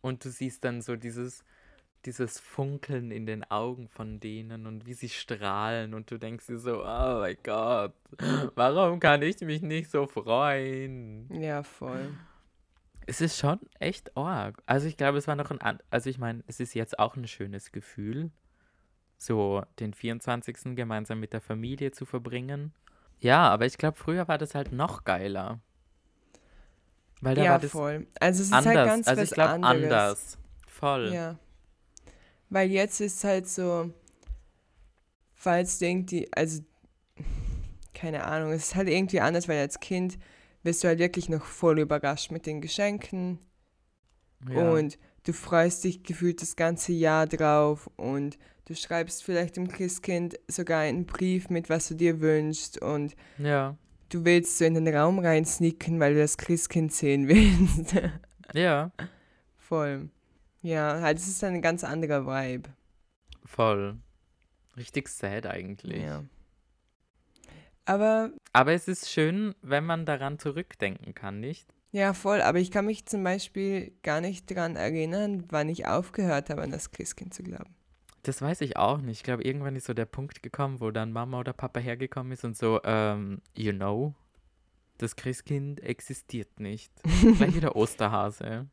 [0.00, 1.44] und du siehst dann so dieses,
[2.04, 6.58] dieses Funkeln in den Augen von denen und wie sie strahlen und du denkst dir
[6.58, 7.94] so, oh mein Gott,
[8.54, 11.28] warum kann ich mich nicht so freuen?
[11.32, 12.14] ja, voll.
[13.06, 14.62] Es ist schon echt arg.
[14.66, 17.16] Also ich glaube, es war noch ein, an also ich meine, es ist jetzt auch
[17.16, 18.30] ein schönes Gefühl,
[19.16, 20.76] so den 24.
[20.76, 22.74] gemeinsam mit der Familie zu verbringen.
[23.20, 25.60] Ja, aber ich glaube, früher war das halt noch geiler.
[27.20, 28.06] Weil da ja, war das voll.
[28.20, 28.76] Also es ist anders.
[28.76, 30.38] halt ganz also was ich glaube anders.
[30.66, 31.12] Voll.
[31.12, 31.38] Ja.
[32.50, 33.90] Weil jetzt ist halt so,
[35.34, 36.62] falls du irgendwie, also
[37.94, 40.18] keine Ahnung, es ist halt irgendwie anders, weil als Kind
[40.66, 43.38] wirst du halt wirklich noch voll überrascht mit den Geschenken
[44.50, 44.70] Ja.
[44.72, 50.38] und du freust dich gefühlt das ganze Jahr drauf und du schreibst vielleicht dem Christkind
[50.48, 53.76] sogar einen Brief mit, was du dir wünschst und ja.
[54.10, 57.94] du willst so in den Raum reinsnicken, weil du das Christkind sehen willst.
[58.54, 58.92] Ja,
[59.56, 60.08] voll.
[60.62, 62.70] Ja, halt, es ist ein ganz anderer Vibe.
[63.44, 63.96] voll.
[64.76, 66.02] Richtig sad eigentlich.
[66.02, 66.22] Ja.
[67.84, 71.68] Aber Aber es ist schön, wenn man daran zurückdenken kann, nicht?
[71.92, 72.40] ja, voll.
[72.40, 76.70] Aber ich kann mich zum Beispiel gar nicht daran erinnern, wann ich aufgehört habe, an
[76.70, 77.74] das Christkind zu glauben.
[78.22, 79.18] Das weiß ich auch nicht.
[79.18, 82.46] Ich glaube, irgendwann ist so der Punkt gekommen, wo dann Mama oder Papa hergekommen ist
[82.46, 84.14] und so, ähm, you know,
[84.96, 86.90] das Christkind existiert nicht.
[87.36, 88.68] Gleich wieder Osterhase.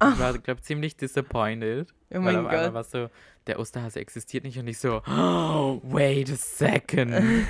[0.00, 1.94] Ich war, glaube ziemlich disappointed.
[2.10, 2.74] Oh weil mein auf einmal Gott.
[2.74, 3.08] war so,
[3.46, 7.14] der Osterhase existiert nicht und ich so, oh, wait a second.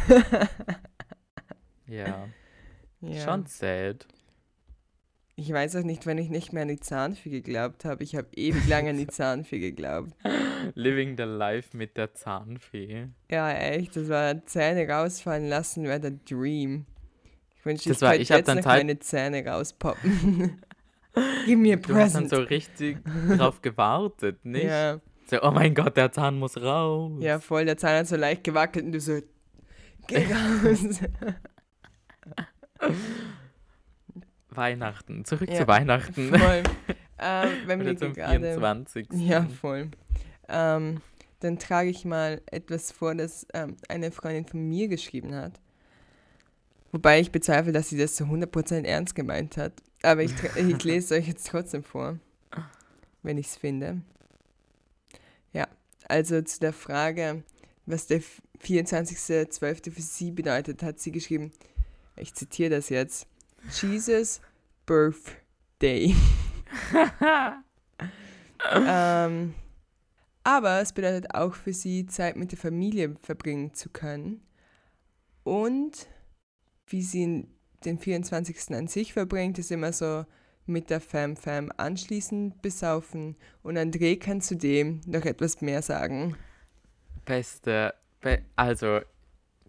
[1.88, 2.28] ja,
[3.00, 3.20] Ja.
[3.24, 4.06] schon sad.
[5.36, 8.02] Ich weiß auch nicht, wenn ich nicht mehr an die Zahnfee geglaubt habe.
[8.02, 10.10] Ich habe ewig lange an die Zahnfee geglaubt.
[10.74, 13.06] Living the life mit der Zahnfee.
[13.30, 13.94] Ja, echt.
[13.96, 16.86] Das war Zähne rausfallen lassen, wäre der Dream.
[17.56, 20.60] Ich wünschte, ich war- könnte ich jetzt noch meine Zähne rauspoppen.
[21.46, 22.98] Gib mir Du hast dann so richtig
[23.36, 24.64] drauf gewartet, nicht?
[24.64, 25.00] ja.
[25.30, 27.12] So, oh mein Gott, der Zahn muss raus.
[27.20, 27.64] ja, voll.
[27.64, 29.20] Der Zahn hat so leicht gewackelt und du so,
[30.06, 31.00] geh raus.
[34.50, 35.24] Weihnachten.
[35.24, 36.28] Zurück Ja, zu Weihnachten.
[36.38, 36.62] voll.
[37.18, 39.08] Ähm, wenn Oder wir zum gerade 24.
[39.12, 39.90] Ja, voll.
[40.48, 41.00] Ähm,
[41.40, 45.52] dann trage ich mal etwas vor, das ähm, eine Freundin von mir geschrieben hat.
[46.90, 49.72] Wobei ich bezweifle, dass sie das zu 100% ernst gemeint hat.
[50.02, 52.18] Aber ich, ich lese es euch jetzt trotzdem vor,
[53.22, 54.00] wenn ich es finde.
[55.52, 55.68] Ja,
[56.08, 57.42] also zu der Frage,
[57.86, 58.22] was der
[58.64, 59.92] 24.12.
[59.92, 61.52] für sie bedeutet, hat sie geschrieben,
[62.20, 63.26] ich zitiere das jetzt,
[63.80, 64.40] Jesus
[64.86, 66.14] Birthday.
[68.72, 69.54] ähm,
[70.44, 74.40] aber es bedeutet auch für sie, Zeit mit der Familie verbringen zu können.
[75.44, 76.08] Und
[76.86, 77.46] wie sie
[77.84, 78.74] den 24.
[78.74, 80.24] an sich verbringt, ist immer so
[80.66, 83.36] mit der Fam Fam anschließend besaufen.
[83.62, 86.36] Und André kann zudem noch etwas mehr sagen.
[87.24, 87.94] Beste.
[88.20, 89.00] Be also,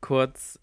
[0.02, 0.60] kurz.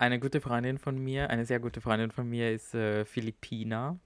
[0.00, 3.98] Eine gute Freundin von mir, eine sehr gute Freundin von mir ist äh, Philippiner.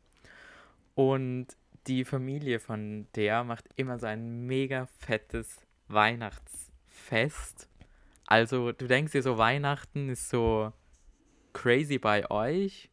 [0.97, 1.47] Und
[1.87, 7.69] die Familie von der macht immer so ein mega fettes Weihnachtsfest.
[8.27, 10.73] Also, du denkst dir so, Weihnachten ist so
[11.53, 12.91] crazy bei euch.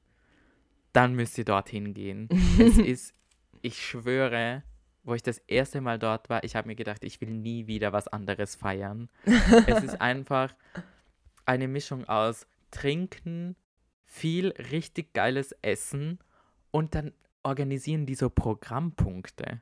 [0.93, 2.29] Dann müsst ihr dorthin gehen.
[2.59, 3.15] es ist,
[3.63, 4.61] ich schwöre,
[5.03, 7.93] wo ich das erste Mal dort war, ich habe mir gedacht, ich will nie wieder
[7.93, 9.09] was anderes feiern.
[9.65, 10.53] es ist einfach
[11.47, 13.55] eine Mischung aus Trinken,
[14.05, 16.19] viel richtig geiles Essen
[16.71, 19.62] und dann organisieren die so Programmpunkte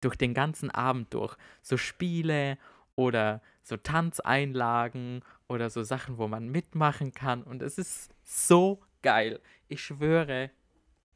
[0.00, 1.36] durch den ganzen Abend durch.
[1.62, 2.58] So Spiele
[2.96, 7.42] oder so Tanzeinlagen oder so Sachen, wo man mitmachen kann.
[7.42, 9.40] Und es ist so geil.
[9.68, 10.50] Ich schwöre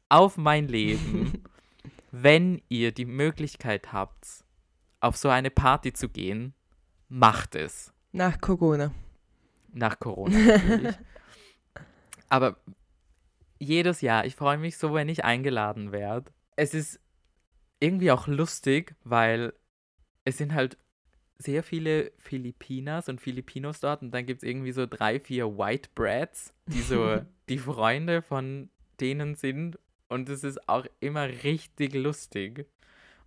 [0.09, 1.43] auf mein Leben,
[2.11, 4.45] wenn ihr die Möglichkeit habt,
[4.99, 6.53] auf so eine Party zu gehen,
[7.09, 7.93] macht es.
[8.11, 8.91] Nach Corona.
[9.73, 10.95] Nach Corona natürlich.
[12.29, 12.57] Aber
[13.59, 16.31] jedes Jahr, ich freue mich so, wenn ich eingeladen werde.
[16.55, 16.99] es ist
[17.79, 19.53] irgendwie auch lustig, weil
[20.25, 20.77] es sind halt
[21.37, 25.89] sehr viele Filipinas und Filipinos dort und dann gibt es irgendwie so drei, vier White
[25.93, 29.77] Brads, die so die Freunde von denen sind
[30.09, 32.65] und es ist auch immer richtig lustig.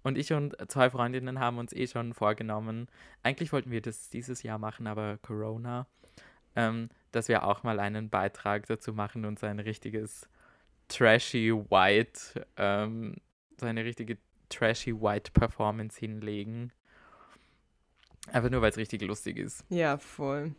[0.03, 2.89] Und ich und zwei Freundinnen haben uns eh schon vorgenommen,
[3.23, 5.87] eigentlich wollten wir das dieses Jahr machen, aber Corona,
[6.57, 10.29] ähm, dass wir auch mal einen Beitrag dazu machen und so ein richtiges
[10.89, 13.17] trashy White, ähm,
[13.59, 16.73] so eine richtige trashy White Performance hinlegen.
[18.33, 19.65] Einfach nur, weil es richtig lustig ist.
[19.69, 20.55] Ja, voll.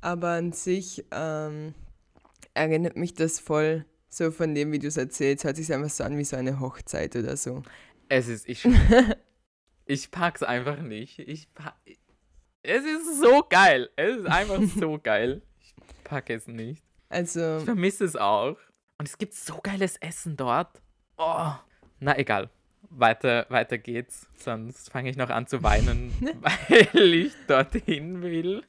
[0.00, 1.74] Aber an sich ähm,
[2.52, 6.04] erinnert mich das voll so von dem, wie du es erzählst, hört sich einfach so
[6.04, 7.62] an wie so eine Hochzeit oder so.
[8.08, 8.66] Es ist, ich,
[9.86, 11.18] ich pack's einfach nicht.
[11.18, 11.48] Ich
[12.64, 13.90] es ist so geil.
[13.96, 15.42] Es ist einfach so geil.
[15.60, 15.74] Ich
[16.04, 16.82] packe es nicht.
[17.08, 17.58] Also.
[17.58, 18.56] Ich vermisse es auch.
[18.98, 20.80] Und es gibt so geiles Essen dort.
[21.16, 21.52] Oh.
[22.00, 22.50] Na egal.
[22.90, 24.28] Weiter, weiter geht's.
[24.36, 28.62] Sonst fange ich noch an zu weinen, weil ich dorthin will.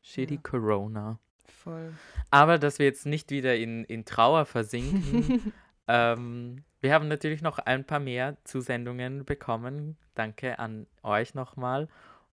[0.00, 0.40] Shitty ja.
[0.42, 1.18] Corona.
[1.46, 1.92] Voll.
[2.30, 5.52] Aber dass wir jetzt nicht wieder in, in Trauer versinken.
[5.88, 9.96] ähm, wir haben natürlich noch ein paar mehr Zusendungen bekommen.
[10.14, 11.88] Danke an euch nochmal.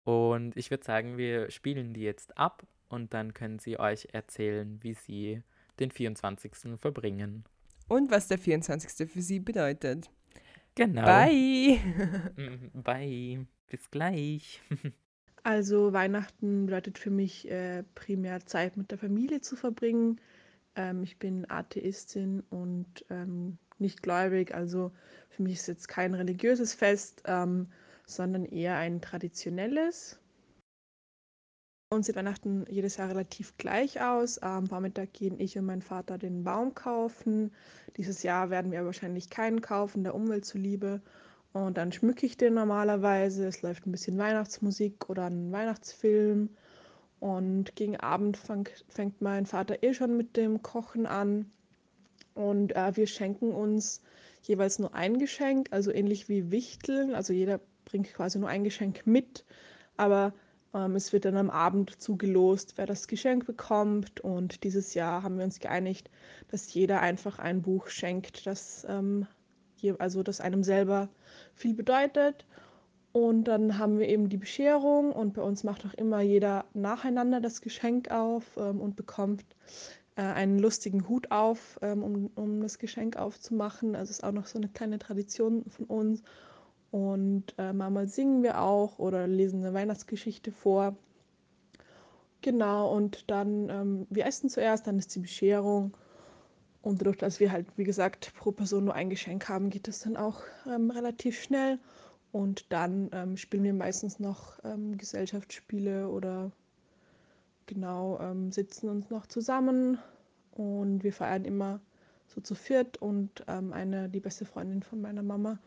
[0.04, 4.80] Und ich würde sagen, wir spielen die jetzt ab und dann können sie euch erzählen,
[4.82, 5.42] wie sie
[5.80, 6.80] den 24.
[6.80, 7.44] verbringen.
[7.88, 9.10] Und was der 24.
[9.10, 10.10] für sie bedeutet.
[10.76, 11.04] Genau.
[11.04, 11.80] Bye.
[12.74, 13.46] Bye.
[13.68, 14.62] Bis gleich.
[15.44, 20.20] Also Weihnachten bedeutet für mich äh, primär Zeit mit der Familie zu verbringen.
[20.78, 24.92] Ähm, ich bin Atheistin und ähm, nicht gläubig, also
[25.30, 27.68] für mich ist jetzt kein religiöses Fest, ähm,
[28.06, 30.20] sondern eher ein traditionelles.
[31.90, 34.40] Uns sieht Weihnachten jedes Jahr relativ gleich aus.
[34.40, 37.54] Am Vormittag gehen ich und mein Vater den Baum kaufen.
[37.96, 41.02] Dieses Jahr werden wir wahrscheinlich keinen kaufen, der Umwelt zuliebe.
[41.54, 43.48] Und dann schmücke ich den normalerweise.
[43.48, 46.50] Es läuft ein bisschen Weihnachtsmusik oder ein Weihnachtsfilm.
[47.20, 51.52] Und gegen Abend fang, fängt mein Vater eh schon mit dem Kochen an.
[52.36, 54.02] Und äh, wir schenken uns
[54.44, 57.16] jeweils nur ein Geschenk, also ähnlich wie Wichteln.
[57.16, 59.46] Also jeder bringt quasi nur ein Geschenk mit.
[59.98, 60.34] Aber
[60.74, 64.20] ähm, es wird dann am Abend zugelost, wer das Geschenk bekommt.
[64.20, 66.12] Und dieses Jahr haben wir uns geeinigt,
[66.50, 69.26] dass jeder einfach ein Buch schenkt, das, ähm,
[69.78, 71.10] je, also das einem selber
[71.56, 72.46] viel bedeutet.
[73.18, 77.42] Und dann haben wir eben die Bescherung und bei uns macht auch immer jeder nacheinander
[77.42, 79.44] das Geschenk auf ähm, und bekommt
[80.18, 83.96] äh, einen lustigen Hut auf, ähm, um, um das Geschenk aufzumachen.
[83.96, 86.22] Also ist auch noch so eine kleine Tradition von uns.
[86.92, 90.96] Und äh, manchmal singen wir auch oder lesen eine Weihnachtsgeschichte vor.
[92.44, 95.98] Genau, und dann, ähm, wir essen zuerst, dann ist die Bescherung.
[96.84, 100.02] Und dadurch, dass wir halt, wie gesagt, pro Person nur ein Geschenk haben, geht das
[100.02, 101.80] dann auch ähm, relativ schnell.
[102.38, 106.52] Und dann ähm, spielen wir meistens noch ähm, Gesellschaftsspiele oder
[107.66, 109.98] genau ähm, sitzen uns noch zusammen.
[110.52, 111.80] Und wir feiern immer
[112.28, 115.58] so zu viert und ähm, eine, die beste Freundin von meiner Mama,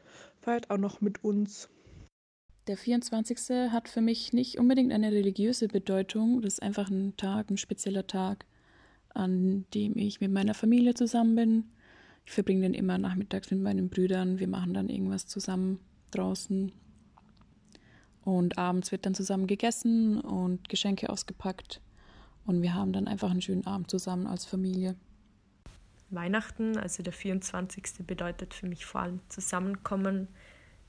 [0.43, 1.69] feiert auch noch mit uns.
[2.69, 3.73] Der 24.
[3.73, 6.41] hat für mich nicht unbedingt eine religiöse Bedeutung.
[6.41, 8.47] Das ist einfach ein Tag, ein spezieller Tag,
[9.09, 11.65] an dem ich mit meiner Familie zusammen bin.
[12.27, 14.39] Ich verbringe den immer nachmittags mit meinen Brüdern.
[14.39, 15.81] Wir machen dann irgendwas zusammen
[16.11, 16.73] draußen.
[18.23, 21.81] Und abends wird dann zusammen gegessen und Geschenke ausgepackt.
[22.45, 24.97] Und wir haben dann einfach einen schönen Abend zusammen als Familie.
[26.11, 28.07] Weihnachten, also der 24.
[28.07, 30.29] bedeutet für mich vor allem Zusammenkommen,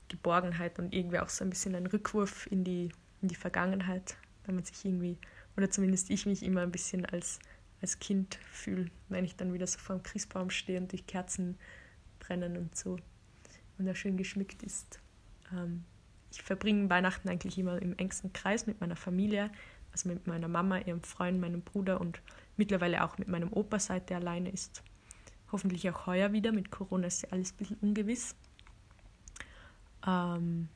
[0.08, 2.90] Geborgenheit und irgendwie auch so ein bisschen ein Rückwurf in die,
[3.22, 5.16] in die Vergangenheit, wenn man sich irgendwie,
[5.56, 7.38] oder zumindest ich mich immer ein bisschen als,
[7.80, 11.56] als Kind fühle, wenn ich dann wieder so vor dem Christbaum stehe und die Kerzen
[12.18, 12.98] brennen und so
[13.78, 15.01] und er schön geschmückt ist.
[15.52, 15.84] Ähm,
[16.30, 19.50] ich verbringe Weihnachten eigentlich immer im engsten Kreis mit meiner Familie,
[19.92, 22.22] also mit meiner Mama, ihrem Freund, meinem Bruder und
[22.56, 24.82] mittlerweile auch mit meinem Opa, seit der alleine ist.
[25.50, 26.52] Hoffentlich auch heuer wieder.
[26.52, 28.34] Mit Corona ist ja alles ein bisschen ungewiss.
[30.06, 30.68] Ähm,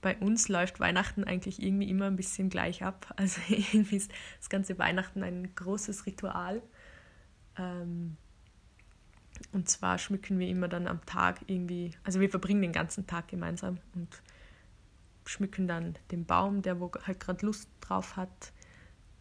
[0.00, 3.12] bei uns läuft Weihnachten eigentlich irgendwie immer ein bisschen gleich ab.
[3.16, 6.62] Also irgendwie ist das ganze Weihnachten ein großes Ritual.
[7.58, 8.16] Ähm,
[9.52, 13.28] und zwar schmücken wir immer dann am Tag irgendwie, also wir verbringen den ganzen Tag
[13.28, 14.22] gemeinsam und
[15.26, 18.52] schmücken dann den Baum, der wo halt gerade Lust drauf hat.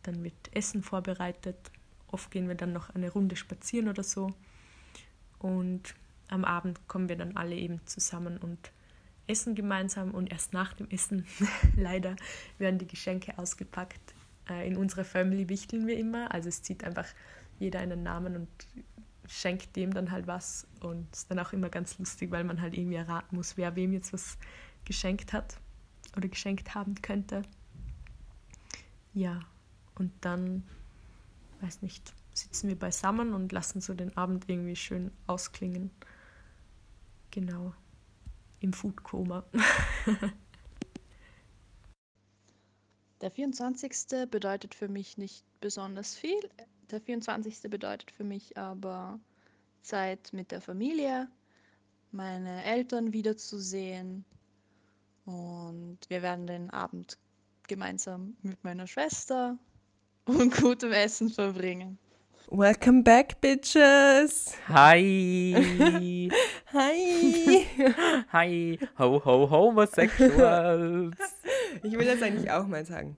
[0.04, 1.58] Dann wird Essen vorbereitet.
[2.08, 4.34] Oft gehen wir dann noch eine Runde spazieren oder so.
[5.40, 5.96] Und
[6.28, 8.72] am Abend kommen wir dann alle eben zusammen und
[9.28, 11.26] essen gemeinsam und erst nach dem Essen
[11.76, 12.16] leider
[12.58, 14.14] werden die Geschenke ausgepackt.
[14.50, 17.08] Äh, in unserer Family wichteln wir immer, also es zieht einfach
[17.60, 18.50] jeder einen Namen und
[19.32, 22.78] schenkt dem dann halt was und ist dann auch immer ganz lustig, weil man halt
[22.78, 24.38] irgendwie erraten muss, wer wem jetzt was
[24.84, 25.58] geschenkt hat
[26.18, 27.44] oder geschenkt haben könnte.
[29.14, 29.40] Ja,
[29.96, 30.64] und dann,
[31.62, 35.92] weiß nicht, sitzen wir beisammen und lassen so den Abend irgendwie schön ausklingen.
[37.32, 37.74] Genau,
[38.60, 39.46] im Foodkoma.
[43.22, 44.30] Der 24.
[44.30, 46.50] bedeutet für mich nicht besonders viel.
[46.92, 47.70] Der 24.
[47.70, 49.18] bedeutet für mich aber
[49.82, 51.30] Zeit mit der Familie,
[52.12, 54.26] meine Eltern wiederzusehen
[55.26, 57.18] und wir werden den Abend
[57.68, 59.58] gemeinsam mit meiner Schwester
[60.26, 61.98] und gutem Essen verbringen.
[62.50, 64.58] Welcome back, Bitches!
[64.68, 66.30] Hi!
[66.74, 67.66] Hi!
[68.34, 68.80] Hi!
[69.00, 71.16] Ho, ho, homosexuals!
[71.84, 73.16] Ich will das eigentlich auch mal sagen.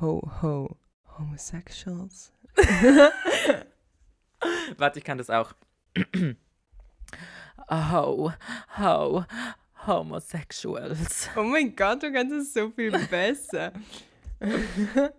[0.00, 0.74] Ho, ho,
[1.18, 2.32] homosexuals.
[4.78, 5.52] Warte, ich kann das auch.
[7.68, 8.32] Ho,
[8.78, 9.24] ho,
[9.86, 11.28] homosexuals.
[11.34, 13.72] Oh mein Gott, du kannst es so viel besser.
[14.38, 15.10] Das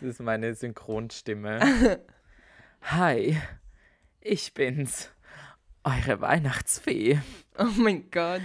[0.00, 2.00] ist meine Synchronstimme.
[2.82, 3.38] Hi,
[4.20, 5.10] ich bin's,
[5.84, 7.20] eure Weihnachtsfee.
[7.58, 8.40] Oh mein Gott.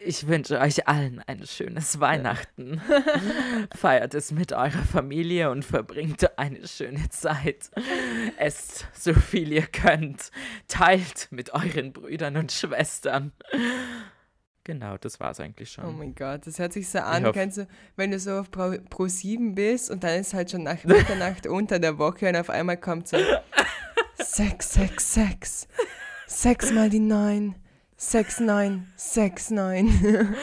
[0.00, 2.80] Ich wünsche euch allen ein schönes Weihnachten.
[3.76, 7.70] Feiert es mit eurer Familie und verbringt eine schöne Zeit.
[8.36, 10.30] Esst so viel ihr könnt.
[10.68, 13.32] Teilt mit euren Brüdern und Schwestern.
[14.64, 15.84] Genau, das war's eigentlich schon.
[15.84, 18.50] Oh mein Gott, das hört sich so an, hoffe- kennst du, wenn du so auf
[18.50, 22.36] Pro, Pro 7 bist und dann ist halt schon nach Mitternacht unter der Woche und
[22.36, 23.16] auf einmal kommt so
[24.18, 25.68] 6, 6, 6,
[26.26, 27.54] 6 mal die 9,
[28.00, 30.36] 6, 9, 6, 9.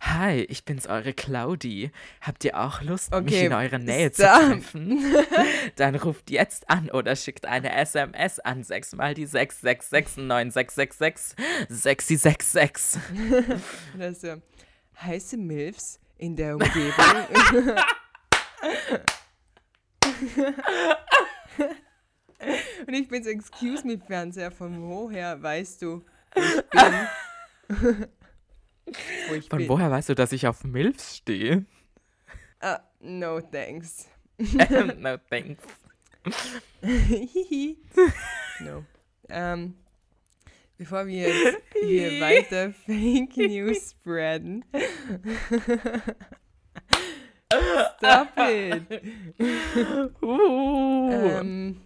[0.00, 1.90] Hi, ich bin's, eure Claudi.
[2.22, 4.40] Habt ihr auch Lust, mich Okay, in eurer Nähe stop.
[4.40, 5.04] zu treffen?
[5.76, 10.16] Dann ruft jetzt an oder schickt eine SMS an 6 mal die 6, 6, 6,
[10.16, 11.36] 9, 6, 6, 6,
[11.68, 12.98] 6, 6, 6.
[13.94, 14.36] Oder so,
[15.02, 16.94] heiße Milfs in der Umgebung.
[22.86, 28.06] und ich bin so, excuse me, Fernseher, von woher weißt du, ich bin?
[29.28, 29.68] wo ich Von bin.
[29.68, 31.64] woher weißt du, dass ich auf Milfs stehe?
[32.60, 34.08] Ah, no thanks.
[34.98, 35.62] no thanks.
[38.60, 38.84] No.
[39.28, 39.74] Ähm,
[40.78, 44.64] bevor wir jetzt hier weiter Fake News spreaden.
[47.98, 49.02] Stop it.
[50.22, 51.10] Uh.
[51.10, 51.80] Ähm,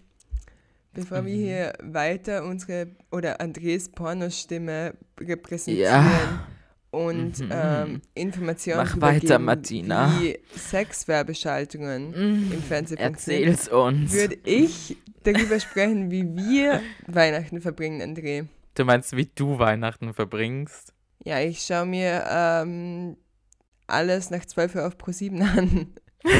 [0.97, 6.47] bevor wir hier weiter unsere oder Andres Pornostimme repräsentieren Ja.
[6.91, 7.49] und Mhm.
[7.51, 10.11] ähm, Informationen Mach weiter, geben, Martina.
[10.19, 14.11] wie Sexwerbeschaltungen Mm, im Fernsehen Erzähl's uns.
[14.13, 18.45] würde ich darüber sprechen, wie wir Weihnachten verbringen, André.
[18.75, 20.93] Du meinst, wie du Weihnachten verbringst?
[21.23, 23.17] Ja, ich schaue mir ähm,
[23.87, 25.87] alles nach 12 Uhr auf Pro7 an.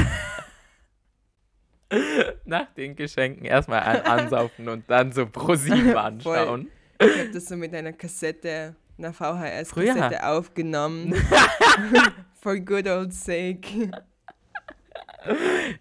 [2.46, 6.70] Nach den Geschenken erstmal ein ansaufen und dann so pro sieben anschauen.
[7.00, 11.14] Ich habe das so mit einer Kassette, einer VHS-Kassette aufgenommen.
[12.42, 13.92] For good old sake.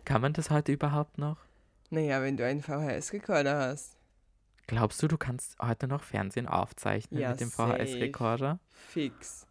[0.04, 1.38] Kann man das heute überhaupt noch?
[1.90, 3.96] Naja, wenn du einen VHS-Rekorder hast.
[4.66, 7.50] Glaubst du, du kannst heute noch Fernsehen aufzeichnen Ja, mit dem.
[7.50, 8.58] VHS-Rekorder?
[8.72, 9.45] Fix.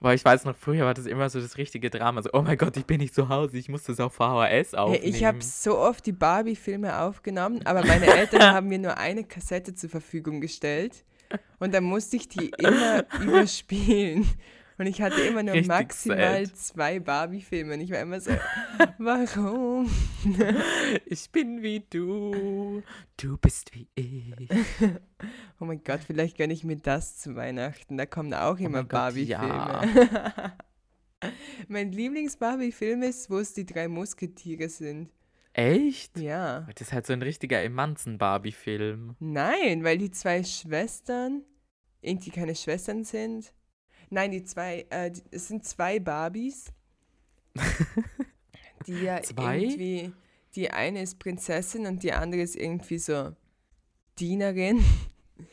[0.00, 2.20] Weil ich weiß noch, früher war das immer so das richtige Drama.
[2.22, 4.78] So, oh mein Gott, ich bin nicht zu Hause, ich muss das auf VHS Hey,
[4.78, 5.02] aufnehmen.
[5.04, 9.74] ich habe so oft die Barbie-Filme aufgenommen, aber meine Eltern haben mir nur eine Kassette
[9.74, 11.04] zur Verfügung gestellt.
[11.58, 14.28] Und dann musste ich die immer überspielen.
[14.78, 16.56] Und ich hatte immer nur Richtig maximal sad.
[16.56, 17.74] zwei Barbie-Filme.
[17.74, 18.30] Und ich war immer so,
[18.98, 19.90] warum?
[21.06, 22.82] Ich bin wie du,
[23.16, 24.48] du bist wie ich.
[25.58, 27.96] Oh mein Gott, vielleicht gönne ich mir das zu Weihnachten.
[27.96, 30.52] Da kommen auch immer Oh mein Gott, Barbie-Filme.
[31.68, 35.10] mein Lieblings-Barbie-Film ist, wo es die drei Musketiere sind.
[35.54, 36.18] Echt?
[36.18, 36.66] Ja.
[36.74, 39.16] Das ist halt so ein richtiger Emanzen-Barbie-Film.
[39.20, 41.42] Nein, weil die zwei Schwestern
[42.02, 43.54] irgendwie keine Schwestern sind.
[44.10, 46.72] Nein, die zwei, äh, die, es sind zwei Barbies.
[48.86, 49.58] die ja Zwei?
[49.58, 50.12] irgendwie,
[50.54, 53.34] die eine ist Prinzessin und die andere ist irgendwie so
[54.18, 54.84] Dienerin.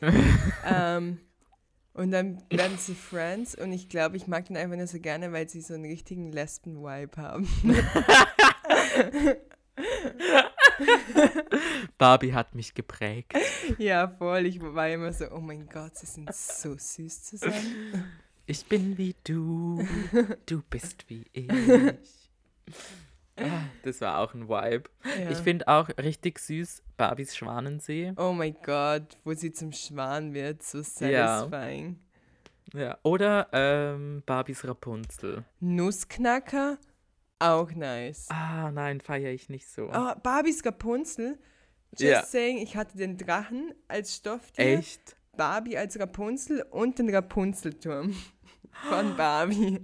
[0.64, 1.20] ähm,
[1.92, 5.32] und dann werden sie Friends und ich glaube, ich mag den einfach nur so gerne,
[5.32, 7.48] weil sie so einen richtigen Lesben-Vibe haben.
[11.98, 13.32] Barbie hat mich geprägt.
[13.78, 14.46] ja, voll.
[14.46, 18.10] Ich war immer so, oh mein Gott, sie sind so süß zusammen.
[18.46, 19.82] Ich bin wie du,
[20.46, 21.50] du bist wie ich.
[23.36, 24.88] Ah, Das war auch ein Vibe.
[25.18, 25.30] Ja.
[25.30, 28.12] Ich finde auch richtig süß Barbies Schwanensee.
[28.16, 31.40] Oh mein Gott, wo sie zum Schwan wird, so Ja.
[31.40, 31.98] satisfying.
[32.74, 32.98] Ja.
[33.02, 35.44] Oder ähm, Barbies Rapunzel.
[35.60, 36.78] Nussknacker,
[37.38, 38.28] auch nice.
[38.30, 39.90] Ah, nein, feiere ich nicht so.
[39.92, 41.38] Oh, Barbies Rapunzel.
[41.92, 42.22] Just Ja.
[42.24, 45.16] saying, ich hatte den Drachen als Stofftier, Echt?
[45.36, 48.14] Barbie als Rapunzel und den Rapunzelturm
[48.88, 49.80] von Barbie.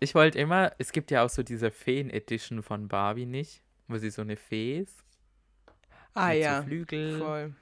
[0.00, 3.62] Ich wollte immer, es gibt ja auch so diese Feen-Edition von Barbie, nicht?
[3.88, 5.04] Wo sie so eine Fee ist.
[6.14, 7.18] Ah mit ja, So Flügel.
[7.18, 7.54] voll.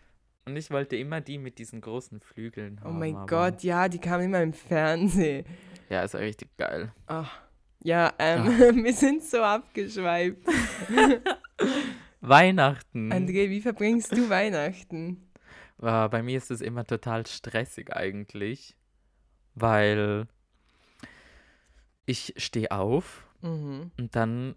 [0.44, 2.98] Und ich wollte immer die mit diesen großen Flügeln Oh haben.
[2.98, 5.44] mein aber- Gott, ja, die kam immer im Fernsehen.
[5.88, 6.92] Ja, ist ja richtig geil.
[7.08, 7.24] Oh.
[7.84, 8.46] Ja, ähm,
[8.84, 10.38] wir sind so abgeschweift.
[12.20, 13.12] Weihnachten.
[13.12, 15.28] André, wie verbringst du Weihnachten?
[15.82, 18.76] Äh, bei mir ist es immer total stressig eigentlich,
[19.54, 20.26] weil
[22.06, 23.90] ich stehe auf Mhm.
[23.98, 24.54] und dann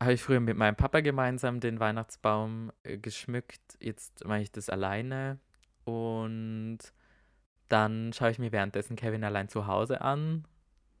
[0.00, 3.76] habe ich früher mit meinem Papa gemeinsam den Weihnachtsbaum äh, geschmückt.
[3.80, 5.38] Jetzt mache ich das alleine
[5.84, 6.78] und
[7.68, 10.46] dann schaue ich mir währenddessen Kevin allein zu Hause an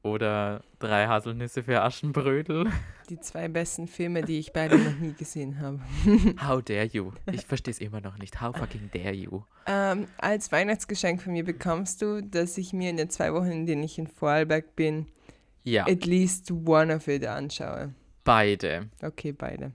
[0.02, 2.66] oder drei Haselnüsse für Aschenbrödel.
[3.10, 5.80] Die zwei besten Filme, die ich beide noch nie gesehen habe.
[6.46, 7.12] How dare you?
[7.32, 8.40] Ich verstehe es immer noch nicht.
[8.40, 9.42] How fucking dare you?
[9.66, 13.66] Ähm, als Weihnachtsgeschenk von mir bekommst du, dass ich mir in den zwei Wochen, in
[13.66, 15.06] denen ich in Vorarlberg bin,
[15.64, 17.92] Ja, at least one of it anschaue.
[18.24, 18.88] beide.
[19.02, 19.72] Okay, beide.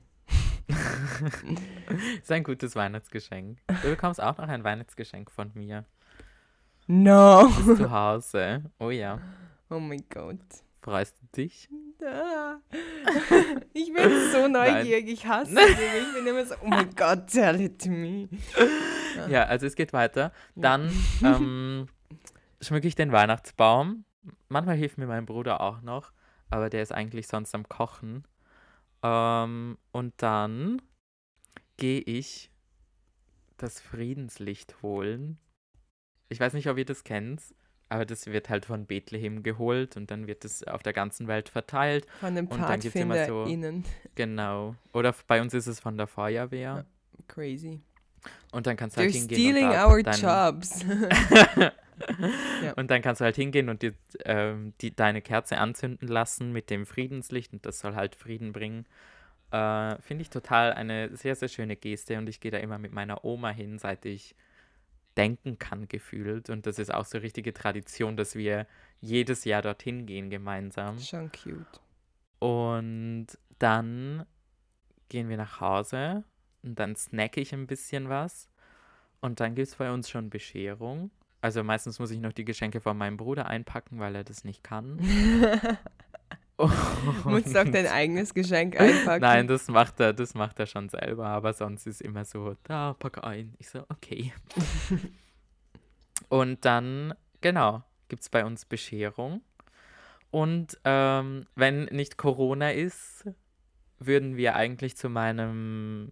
[2.21, 3.57] ist ein gutes Weihnachtsgeschenk.
[3.81, 5.85] Du bekommst auch noch ein Weihnachtsgeschenk von mir.
[6.87, 7.49] No!
[7.49, 8.63] Zu Hause.
[8.79, 9.19] Oh ja.
[9.73, 10.37] Oh mein Gott.
[10.81, 11.67] Freust du dich?
[12.05, 12.57] Ah.
[13.73, 15.65] Ich bin so neugierig, ich hasse dich.
[15.65, 18.29] Ich bin immer so, oh mein Gott, tell it to me.
[19.27, 20.31] Ja, also es geht weiter.
[20.55, 20.91] Dann
[21.23, 21.87] ähm,
[22.61, 24.05] schmücke ich den Weihnachtsbaum.
[24.47, 26.13] Manchmal hilft mir mein Bruder auch noch,
[26.51, 28.27] aber der ist eigentlich sonst am Kochen.
[29.01, 30.81] Ähm, und dann
[31.77, 32.51] gehe ich
[33.57, 35.39] das Friedenslicht holen.
[36.29, 37.41] Ich weiß nicht, ob ihr das kennt,
[37.93, 41.47] aber das wird halt von Bethlehem geholt und dann wird es auf der ganzen Welt
[41.49, 42.05] verteilt.
[42.19, 43.85] Von den immer so- PfadfinderInnen.
[44.15, 44.75] Genau.
[44.93, 46.85] Oder bei uns ist es von der Feuerwehr.
[47.27, 47.81] Crazy.
[48.51, 49.37] Und dann kannst du halt They're hingehen.
[49.37, 50.85] stealing und our dein- jobs.
[52.63, 52.73] Ja.
[52.73, 53.93] Und dann kannst du halt hingehen und dir,
[54.25, 58.87] ähm, die, deine Kerze anzünden lassen mit dem Friedenslicht und das soll halt Frieden bringen.
[59.51, 62.91] Äh, Finde ich total eine sehr, sehr schöne Geste und ich gehe da immer mit
[62.91, 64.35] meiner Oma hin, seit ich
[65.17, 66.49] denken kann, gefühlt.
[66.49, 68.67] Und das ist auch so richtige Tradition, dass wir
[68.99, 70.99] jedes Jahr dorthin gehen gemeinsam.
[70.99, 71.81] Schon cute.
[72.39, 73.27] Und
[73.59, 74.25] dann
[75.09, 76.23] gehen wir nach Hause
[76.63, 78.49] und dann snacke ich ein bisschen was.
[79.21, 81.11] Und dann gibt es bei uns schon Bescherung.
[81.39, 84.63] Also meistens muss ich noch die Geschenke von meinem Bruder einpacken, weil er das nicht
[84.63, 84.99] kann.
[87.25, 89.21] Musst du auch dein eigenes Geschenk einpacken?
[89.21, 92.93] Nein, das macht er, das macht er schon selber, aber sonst ist immer so, da,
[92.93, 93.55] pack ein.
[93.57, 94.33] Ich so, okay.
[96.29, 99.41] Und dann, genau, gibt es bei uns Bescherung.
[100.31, 103.27] Und ähm, wenn nicht Corona ist,
[103.99, 106.11] würden wir eigentlich zu meinem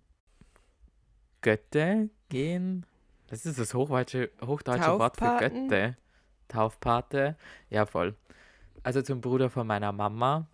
[1.41, 2.85] Götte gehen.
[3.27, 5.37] Das ist das hochdeutsche, hochdeutsche Wort für?
[5.37, 5.97] Götte.
[6.47, 7.35] Taufpate.
[7.69, 8.15] Ja, voll.
[8.83, 10.47] Also zum Bruder von meiner Mama.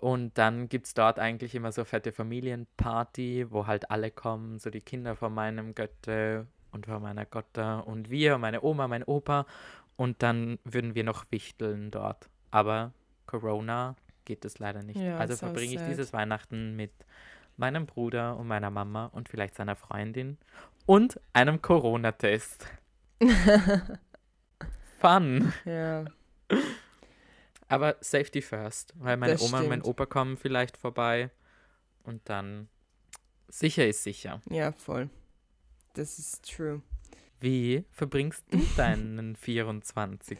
[0.00, 4.68] Und dann gibt es dort eigentlich immer so fette Familienparty, wo halt alle kommen, so
[4.68, 9.46] die Kinder von meinem Götte und von meiner Gotter und wir, meine Oma, mein Opa.
[9.96, 12.28] Und dann würden wir noch wichteln dort.
[12.50, 12.92] Aber
[13.26, 15.00] Corona geht es leider nicht.
[15.00, 15.90] Ja, also so verbringe ich sad.
[15.90, 16.92] dieses Weihnachten mit
[17.56, 20.38] meinem Bruder und meiner Mama und vielleicht seiner Freundin
[20.86, 22.66] und einem Corona-Test.
[25.00, 25.52] Fun.
[25.64, 26.04] Ja,
[27.70, 29.86] Aber Safety first, weil meine Das Oma und mein stimmt.
[29.86, 31.30] Opa kommen vielleicht vorbei
[32.02, 32.68] und dann
[33.48, 34.42] sicher ist sicher.
[34.50, 35.08] ja, voll.
[35.94, 36.82] Das ist true.
[37.40, 40.38] Wie verbringst du deinen 24.?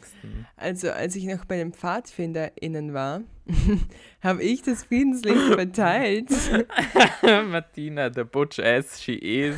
[0.56, 3.22] Also, als ich noch bei den PfadfinderInnen war,
[4.22, 6.28] habe ich das Friedenslicht verteilt.
[7.22, 9.56] Martina, the butch as she is.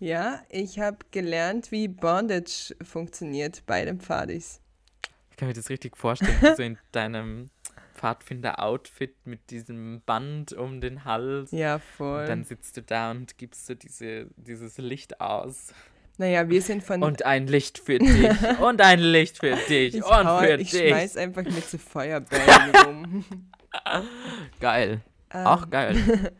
[0.00, 4.60] Ja, ich habe gelernt, wie Bondage funktioniert bei den Pfadis.
[5.38, 7.50] Ich kann mir das richtig vorstellen, so in deinem
[7.94, 11.52] Pfadfinder-Outfit mit diesem Band um den Hals.
[11.52, 12.22] Ja, voll.
[12.22, 15.72] Und dann sitzt du da und gibst so diese, dieses Licht aus.
[16.16, 17.04] naja, wir sind von.
[17.04, 18.28] Und ein Licht für dich.
[18.60, 19.94] Und ein Licht für dich.
[19.94, 20.88] ich und hau- für ich dich.
[20.88, 23.24] schmeiß einfach mit so Feuerbällen rum.
[24.60, 25.02] Geil.
[25.30, 26.32] Auch Ähm, geil.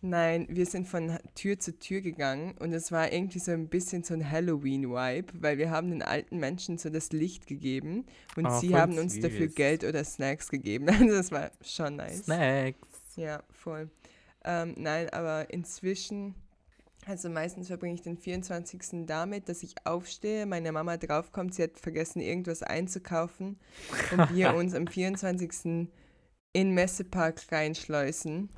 [0.00, 4.04] Nein, wir sind von Tür zu Tür gegangen und es war irgendwie so ein bisschen
[4.04, 8.60] so ein Halloween-Vibe, weil wir haben den alten Menschen so das Licht gegeben und Oh,
[8.60, 9.54] sie haben uns dafür süß.
[9.56, 10.86] Geld oder Snacks gegeben.
[10.88, 12.24] Also das war schon nice.
[12.24, 12.78] Snacks.
[13.16, 13.90] Ja, voll.
[14.44, 16.36] Ähm, nein, aber inzwischen,
[17.04, 19.04] also meistens verbringe ich den 24.
[19.04, 23.58] damit, dass ich aufstehe, meine Mama draufkommt, sie hat vergessen, irgendwas einzukaufen
[24.12, 25.88] und wir uns am 24.
[26.52, 28.50] in Messepark reinschleusen,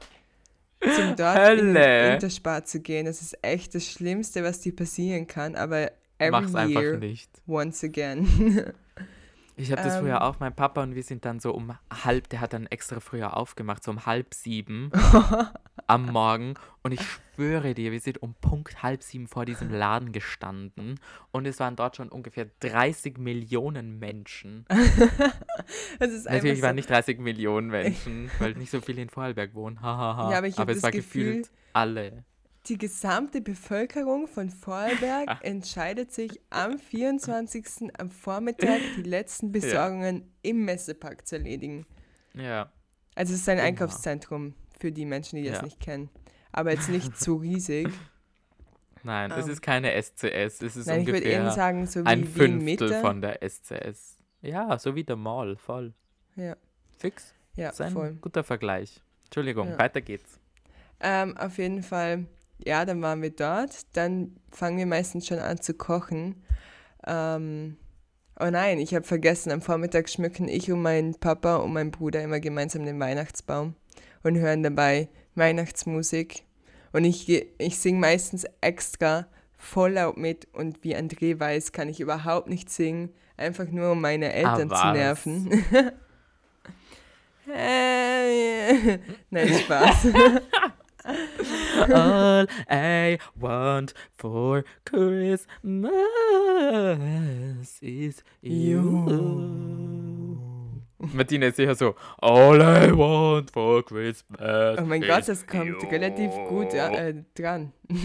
[0.81, 2.18] zum dort in den Hölle.
[2.64, 3.07] Zu gehen.
[3.07, 7.31] Das ist echt das Schlimmste, was dir passieren kann, aber every Mach's einfach year, nicht.
[7.47, 8.72] once again.
[9.61, 10.02] Ich habe das Ähm.
[10.02, 13.00] früher auch, mein Papa und wir sind dann so um halb, der hat dann extra
[13.00, 14.90] früher aufgemacht, so um halb sieben
[15.86, 16.54] am Morgen.
[16.82, 20.98] Und ich schwöre dir, wir sind um Punkt halb sieben vor diesem Laden gestanden
[21.30, 24.64] und es waren dort schon ungefähr 30 Millionen Menschen.
[26.00, 29.78] Natürlich einfach waren so, nicht 30 Millionen Menschen, weil nicht so viele in Vorarlberg wohnen.
[29.82, 32.24] Ja, aber ich hab es war Gefühl, gefühlt alle.
[32.70, 37.90] Die gesamte Bevölkerung von Vorarlberg entscheidet sich am 24.
[37.98, 41.84] am Vormittag die letzten Besorgungen im Messepark zu erledigen.
[42.34, 42.70] Ja.
[43.16, 43.66] Also es ist ein Immer.
[43.66, 45.62] Einkaufszentrum für die Menschen, die das Ja.
[45.64, 46.10] nicht kennen.
[46.52, 47.88] Aber jetzt nicht so riesig.
[49.02, 49.52] Nein, es Ähm.
[49.52, 50.62] ist keine SCS.
[50.62, 54.16] Es ist Nein, ich würde eben ungefähr sagen, so wie ein Fünftel von der SCS.
[54.42, 55.92] Ja, so wie der Mall, voll.
[56.36, 56.56] Ja,
[56.98, 57.34] Fix.
[57.56, 58.12] ja ist ein voll.
[58.20, 59.02] guter Vergleich.
[59.24, 59.78] Entschuldigung, Ja.
[59.78, 60.38] weiter geht's.
[61.00, 62.26] Ähm, auf jeden Fall,
[62.64, 63.96] ja, dann waren wir dort.
[63.96, 66.42] Dann fangen wir meistens schon an zu kochen.
[67.06, 67.76] Ähm,
[68.38, 72.22] oh nein, ich habe vergessen, am Vormittag schmücken ich und mein Papa und mein Bruder
[72.22, 73.74] immer gemeinsam den Weihnachtsbaum
[74.22, 76.44] und hören dabei Weihnachtsmusik.
[76.92, 82.00] Und ich, ich singe meistens extra voll laut mit und wie André weiß, kann ich
[82.00, 84.94] überhaupt nicht singen, einfach nur um meine Eltern zu was?
[84.94, 85.64] nerven.
[89.30, 90.08] Nein, Spaß.
[91.92, 95.90] All I want for Christmas
[97.80, 99.40] is you.
[101.14, 105.82] Martina ist sicher so, All I want for Christmas Oh mein is Gott, das kommt
[105.82, 105.88] you.
[105.88, 107.72] relativ gut ja, äh, dran.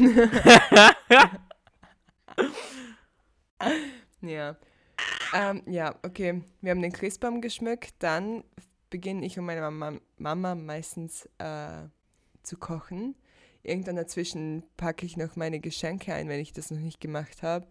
[4.22, 4.56] ja.
[5.34, 6.42] Ähm, ja, okay.
[6.62, 7.96] Wir haben den Christbaum geschmückt.
[8.00, 8.44] Dann
[8.90, 11.88] beginne ich und meine Mama, Mama meistens äh,
[12.46, 13.16] zu kochen.
[13.64, 17.66] Irgendwann dazwischen packe ich noch meine Geschenke ein, wenn ich das noch nicht gemacht habe.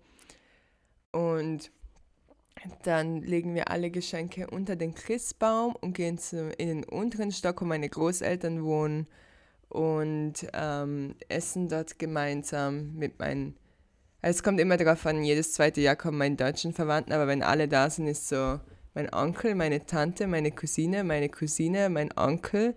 [1.12, 1.70] Und
[2.82, 7.60] dann legen wir alle Geschenke unter den Christbaum und gehen zu, in den unteren Stock,
[7.60, 9.06] wo meine Großeltern wohnen
[9.68, 13.56] und ähm, essen dort gemeinsam mit meinen.
[14.22, 17.42] Also es kommt immer darauf an, jedes zweite Jahr kommen meine deutschen Verwandten, aber wenn
[17.42, 18.58] alle da sind, ist so
[18.94, 22.74] mein Onkel, meine Tante, meine Cousine, meine Cousine, mein Onkel,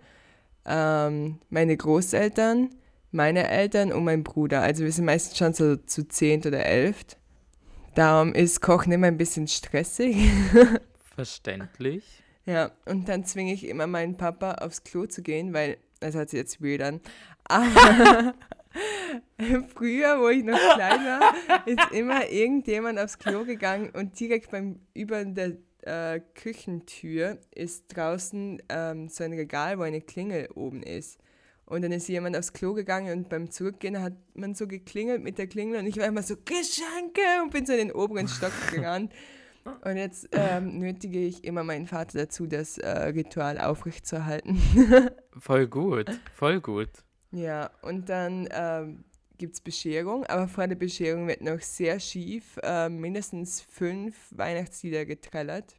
[0.68, 2.70] ähm, meine Großeltern,
[3.10, 4.62] meine Eltern und mein Bruder.
[4.62, 7.16] Also wir sind meistens schon so zu zehnt oder elft.
[7.94, 10.16] Darum ist Kochen immer ein bisschen stressig.
[11.16, 12.22] Verständlich.
[12.46, 16.30] Ja, und dann zwinge ich immer meinen Papa aufs Klo zu gehen, weil, das hört
[16.30, 17.00] sich jetzt weird an,
[17.44, 18.34] aber
[19.74, 21.34] früher, wo ich noch klein war,
[21.66, 28.62] ist immer irgendjemand aufs Klo gegangen und direkt beim, über der äh, Küchentür ist draußen
[28.68, 31.18] ähm, so ein Regal, wo eine Klingel oben ist.
[31.66, 35.36] Und dann ist jemand aufs Klo gegangen und beim Zurückgehen hat man so geklingelt mit
[35.36, 37.20] der Klingel und ich war immer so, Geschenke!
[37.42, 39.12] Und bin so in den oberen Stock gerannt.
[39.84, 44.58] Und jetzt ähm, nötige ich immer meinen Vater dazu, das äh, Ritual aufrechtzuerhalten.
[45.38, 46.88] Voll gut, voll gut.
[47.30, 49.04] ja, und dann ähm,
[49.38, 55.06] gibt es Bescherung, aber vor der Bescherung wird noch sehr schief äh, mindestens fünf Weihnachtslieder
[55.06, 55.76] getrellert.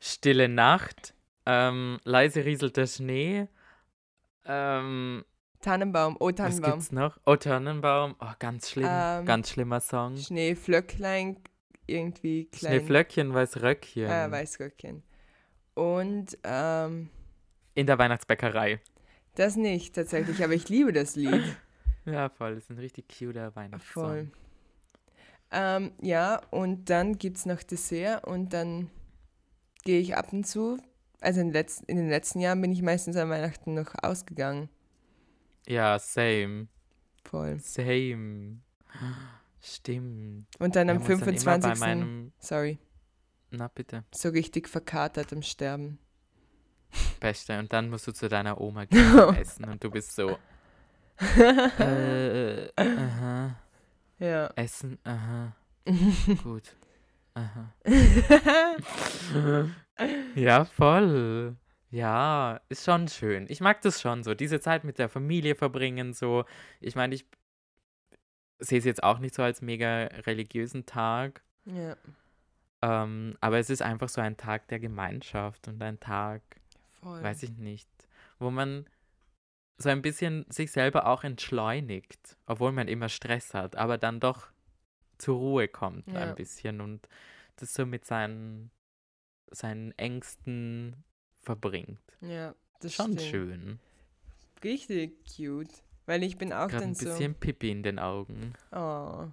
[0.00, 1.14] Stille Nacht,
[1.46, 3.48] ähm, leise rieselt der Schnee.
[4.46, 5.24] Ähm,
[5.60, 6.72] Tannenbaum, oh was Tannenbaum.
[6.72, 7.18] gibt's noch?
[7.24, 8.14] Oh, Tannenbaum.
[8.20, 8.88] Oh, ganz schlimm.
[8.88, 10.16] Ähm, ganz schlimmer Song.
[10.16, 11.38] Schneeflöcklein,
[11.86, 12.74] irgendwie klein.
[12.74, 14.10] Schneeflöckchen, weiß Röckchen.
[14.10, 15.02] Äh, Weißröckchen.
[15.74, 17.08] Und ähm,
[17.74, 18.80] In der Weihnachtsbäckerei.
[19.34, 21.42] das nicht tatsächlich, aber ich liebe das Lied.
[22.04, 22.54] Ja, voll.
[22.54, 24.02] Das ist ein richtig cuter Weihnachtssong.
[24.04, 24.30] Voll.
[25.50, 28.90] Ähm, ja, und dann gibt es noch Dessert und dann
[29.84, 30.78] gehe ich ab und zu,
[31.20, 34.68] also in, den letzten- in den letzten Jahren bin ich meistens an Weihnachten noch ausgegangen.
[35.66, 36.66] Ja, same.
[37.24, 37.58] Voll.
[37.60, 38.58] Same.
[39.62, 40.46] Stimmt.
[40.58, 41.80] Und dann Wir am haben uns dann immer 25.
[41.80, 42.78] Bei meinem, sorry,
[43.50, 45.98] na bitte, so richtig verkatert am Sterben.
[47.20, 47.58] Beste.
[47.58, 50.36] Und dann musst du zu deiner Oma gehen essen und du bist so.
[51.18, 53.56] Äh, aha.
[54.18, 54.46] Ja.
[54.56, 55.54] Essen, aha.
[56.42, 56.76] Gut.
[57.34, 57.72] Aha.
[60.34, 61.56] ja, voll.
[61.90, 63.46] Ja, ist schon schön.
[63.48, 66.44] Ich mag das schon so, diese Zeit mit der Familie verbringen, so.
[66.80, 67.26] Ich meine, ich
[68.58, 71.96] sehe es jetzt auch nicht so als mega religiösen Tag, Ja,
[72.82, 76.42] ähm, aber es ist einfach so ein Tag der Gemeinschaft und ein Tag,
[77.00, 77.22] voll.
[77.22, 77.88] weiß ich nicht,
[78.38, 78.86] wo man
[79.78, 84.48] so ein bisschen sich selber auch entschleunigt, obwohl man immer Stress hat, aber dann doch
[85.18, 86.20] zur Ruhe kommt Ja.
[86.20, 87.08] ein bisschen und
[87.56, 88.70] das so mit seinen,
[89.50, 90.96] seinen Ängsten
[91.42, 92.00] verbringt.
[92.20, 93.20] Ja, das Schon stimmt.
[93.22, 93.78] schön.
[94.62, 95.82] Richtig cute.
[96.06, 97.06] Weil ich bin auch Gerade dann ein so.
[97.06, 98.52] bisschen Pipi in den Augen.
[98.72, 99.28] Oh.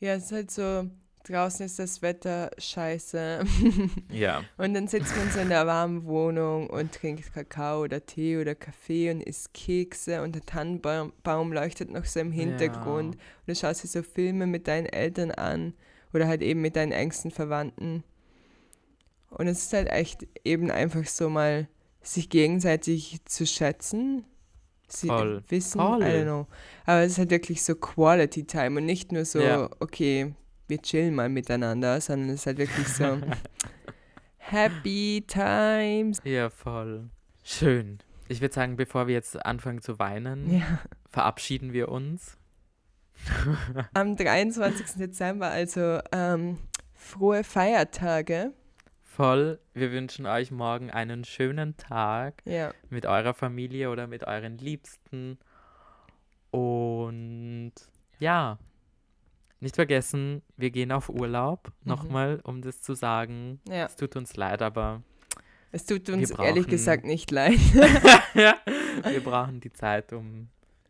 [0.00, 0.90] Ja, es ist halt so,
[1.22, 3.44] draußen ist das Wetter scheiße.
[4.10, 8.36] Ja, und dann sitzt man so in der warmen Wohnung und trinkt Kakao oder Tee
[8.38, 13.16] oder Kaffee und isst Kekse und der Tannenbaum Baum leuchtet noch so im Hintergrund.
[13.16, 15.74] Und du schaust dir so Filme mit deinen Eltern an
[16.12, 18.04] oder halt eben mit deinen engsten Verwandten.
[19.30, 21.68] Und es ist halt echt eben einfach so mal
[22.02, 24.24] sich gegenseitig zu schätzen.
[24.88, 25.42] Sie Voll.
[25.48, 26.02] wissen, Voll.
[26.02, 26.46] I don't know.
[26.84, 29.70] Aber es ist halt wirklich so Quality Time und nicht nur so, Ja.
[29.80, 30.34] okay,
[30.72, 33.18] wir chillen mal miteinander, sondern es ist halt wirklich so
[34.38, 36.18] Happy Times.
[36.24, 37.10] ja, voll.
[37.44, 37.98] Schön.
[38.28, 40.78] Ich würde sagen, bevor wir jetzt anfangen zu weinen, Ja.
[41.10, 42.38] verabschieden wir uns.
[43.94, 44.96] Am 23.
[44.96, 46.56] Dezember, also ähm,
[46.94, 48.52] frohe Feiertage.
[49.02, 49.60] Voll.
[49.74, 52.72] Wir wünschen euch morgen einen schönen Tag Ja.
[52.88, 55.38] mit eurer Familie oder mit euren Liebsten.
[56.50, 57.72] Und
[58.18, 58.58] ja,
[59.62, 61.68] nicht vergessen, wir gehen auf Urlaub.
[61.84, 61.88] Mhm.
[61.90, 63.60] Nochmal, um das zu sagen.
[63.68, 63.86] Ja.
[63.86, 65.02] Es tut uns leid, aber
[65.70, 67.58] Es tut Wir uns ehrlich brauchen- gesagt nicht leid.
[68.34, 68.56] ja,
[69.04, 70.48] wir brauchen die Zeit, um,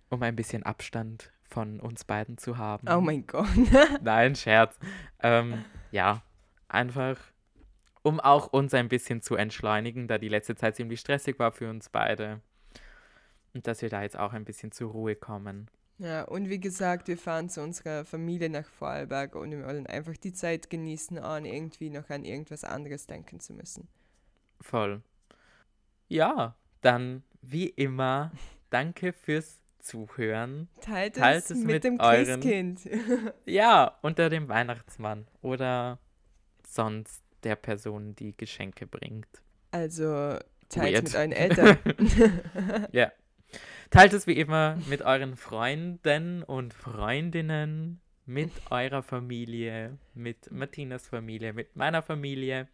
[0.09, 2.89] um ein bisschen Abstand von uns beiden zu haben.
[2.89, 3.47] Oh mein Gott.
[4.03, 4.79] Nein, Scherz.
[5.23, 6.23] Ähm, ja,
[6.68, 7.18] einfach,
[8.03, 11.68] um auch uns ein bisschen zu entschleunigen, da die letzte Zeit ziemlich stressig war für
[11.68, 12.41] uns beide.
[13.55, 15.68] Und dass wir da jetzt auch ein bisschen zur Ruhe kommen.
[16.03, 20.17] Ja, und wie gesagt, wir fahren zu unserer Familie nach Vorarlberg und wir wollen einfach
[20.17, 23.87] die Zeit genießen, an irgendwie noch an irgendwas anderes denken zu müssen.
[24.61, 25.01] Voll.
[26.09, 28.33] Ja, dann wie immer,
[28.71, 30.69] danke fürs Zuhören.
[30.81, 32.81] Teilt, Teilt es es mit, mit dem euren- Christkind.
[33.47, 36.01] Ja, unter dem Weihnachtsmann oder
[36.67, 39.29] sonst der Person, die Geschenke bringt.
[39.71, 40.37] Also
[40.69, 41.05] teilt Weird.
[41.05, 41.79] mit euren Eltern.
[42.93, 43.13] Ja.
[43.93, 51.53] Teilt es wie immer mit euren Freunden und Freundinnen, mit eurer Familie, mit Martinas Familie,
[51.53, 52.68] mit meiner Familie.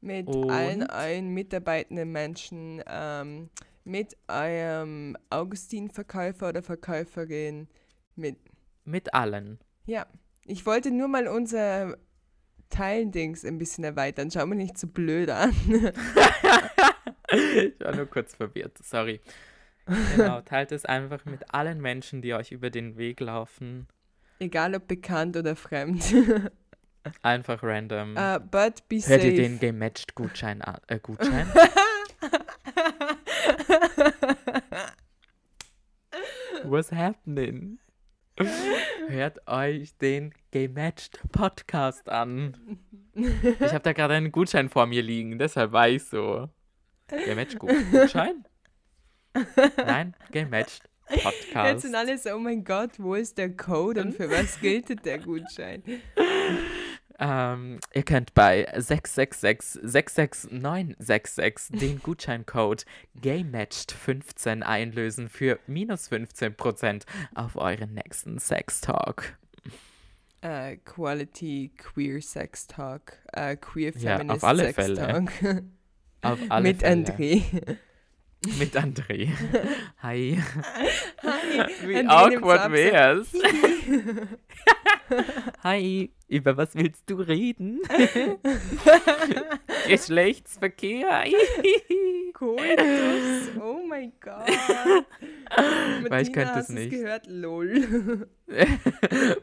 [0.00, 0.90] mit allen Und?
[0.90, 3.50] euren mitarbeitenden Menschen, ähm,
[3.82, 7.66] mit eurem Augustin-Verkäufer oder Verkäuferin,
[8.14, 8.36] mit
[8.84, 9.58] Mit allen.
[9.86, 10.06] Ja,
[10.44, 11.96] ich wollte nur mal unser
[12.70, 14.30] Teilendings ein bisschen erweitern.
[14.30, 15.50] Schau mir nicht so blöd an.
[17.32, 19.20] ich war nur kurz verwirrt, sorry.
[19.86, 23.86] Genau, teilt es einfach mit allen Menschen, die euch über den Weg laufen.
[24.38, 26.02] Egal ob bekannt oder fremd.
[27.22, 28.16] Einfach random.
[28.16, 29.28] Uh, but be Hört safe.
[29.28, 30.80] ihr den Gematched-Gutschein an?
[30.88, 31.46] Äh, Gutschein?
[36.64, 37.78] What's happening?
[39.08, 42.78] Hört euch den Gematched Podcast an.
[43.14, 46.48] Ich habe da gerade einen Gutschein vor mir liegen, deshalb war ich so.
[47.08, 48.44] Gematched Gu- Gutschein?
[49.76, 51.82] Nein, Gematched Jetzt Podcast.
[51.82, 55.18] sind alle so, oh mein Gott, wo ist der Code und für was gilt der
[55.18, 55.82] Gutschein?
[57.18, 62.84] Ähm, ihr könnt bei 666 66966 den Gutscheincode
[63.22, 69.38] GameMatched15 einlösen für minus 15% auf euren nächsten Sex-Talk.
[70.44, 73.12] Uh, Quality Queer Sex Talk.
[73.34, 74.96] Uh, queer Ja, auf Feminist alle Sex Fälle.
[74.96, 75.32] Talk.
[76.22, 77.04] Auf alle Mit Fälle.
[77.04, 77.76] André.
[78.58, 79.28] Mit André.
[80.02, 80.38] Hi.
[81.22, 81.64] Hi.
[81.88, 83.32] Wie André nimmt awkward wär's?
[85.62, 87.80] Hi, über was willst du reden?
[89.88, 91.24] Geschlechtsverkehr.
[92.34, 93.56] Koitus.
[93.60, 94.48] Oh mein Gott.
[94.48, 96.90] Weil ich Martina, könnte es nicht.
[96.90, 97.26] gehört?
[97.28, 98.28] Lol.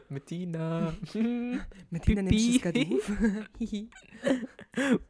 [0.08, 0.94] Martina,
[1.90, 2.60] du es
[3.58, 3.90] Pipi.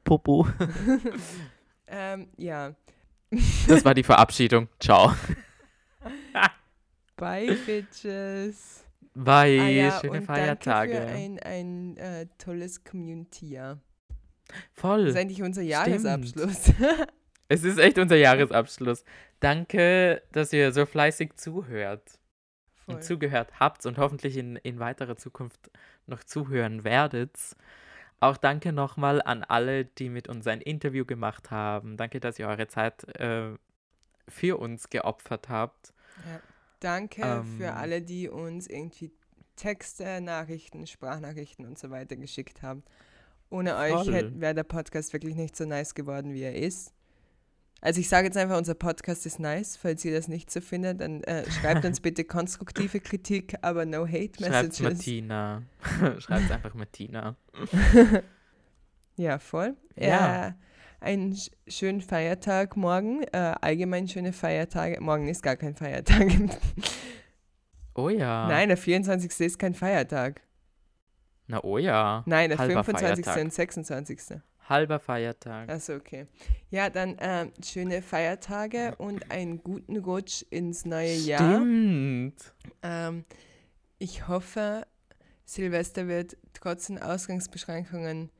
[0.05, 0.49] Popo.
[1.89, 2.75] ähm, ja.
[3.69, 4.69] Das war die Verabschiedung.
[4.81, 5.15] Ciao.
[7.17, 8.85] Bye, Bitches.
[9.15, 9.61] Bye.
[9.61, 10.93] Ah ja, Schöne und Feiertage.
[10.93, 13.79] Danke für ein, ein äh, tolles Community-Jahr.
[14.73, 15.05] Voll.
[15.05, 15.63] Das ist eigentlich unser.
[15.63, 16.73] Jahresabschluss.
[17.47, 19.05] Es ist echt unser Jahresabschluss.
[19.39, 22.19] Danke, dass ihr so fleißig zuhört
[22.85, 22.95] Voll.
[22.95, 25.71] und zugehört habt und hoffentlich in, in weiterer Zukunft
[26.07, 27.37] noch zuhören werdet.
[28.21, 31.97] Auch danke nochmal an alle, die mit uns ein Interview gemacht haben.
[31.97, 33.55] Danke, dass ihr eure Zeit äh,
[34.29, 35.93] für uns geopfert habt.
[36.25, 36.41] Ja.
[36.81, 37.45] Danke Ähm.
[37.59, 39.13] für alle, die uns irgendwie
[39.57, 42.83] Texte, Nachrichten, Sprachnachrichten und so weiter geschickt haben.
[43.51, 44.41] Ohne euch Voll.
[44.41, 46.93] wäre der Podcast wirklich nicht so nice geworden, wie er ist.
[47.85, 49.77] Also ich sage jetzt einfach, unser Podcast ist nice.
[49.77, 54.07] Falls ihr das nicht so findet, dann äh, schreibt uns bitte konstruktive Kritik, aber no
[54.07, 54.81] hate Schreibt messages.
[54.81, 55.63] Martina.
[56.19, 57.37] Schreibt einfach Martina.
[59.17, 59.77] Ja, voll.
[59.97, 60.49] Ja.
[60.49, 60.53] Äh,
[61.01, 63.23] einen sch- schönen Feiertag morgen.
[63.33, 65.01] Äh, allgemein schöne Feiertage.
[65.01, 66.27] Morgen ist gar kein Feiertag.
[67.95, 68.49] Oh ja.
[68.49, 69.31] Nein, der 24.
[69.47, 70.41] ist kein Feiertag.
[71.47, 72.25] Na oh ja.
[72.27, 73.25] Nein, der Halber 25.
[73.25, 73.45] Feiertag.
[73.45, 74.21] und 26.
[74.69, 75.69] Halber Feiertag.
[75.69, 76.27] Achso, okay.
[76.71, 81.61] Ja, dann ähm, schöne Feiertage und einen guten Rutsch ins neue Jahr.
[81.61, 82.55] Stimmt.
[82.83, 83.25] Ähm,
[83.99, 84.87] ich hoffe,
[85.45, 88.31] Silvester wird trotz den Ausgangsbeschränkungen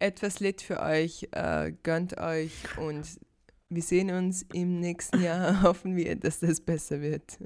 [0.00, 1.28] etwas lit für euch.
[1.32, 3.06] Äh, gönnt euch und
[3.68, 5.62] wir sehen uns im nächsten Jahr.
[5.62, 7.38] Hoffen wir, dass das besser wird.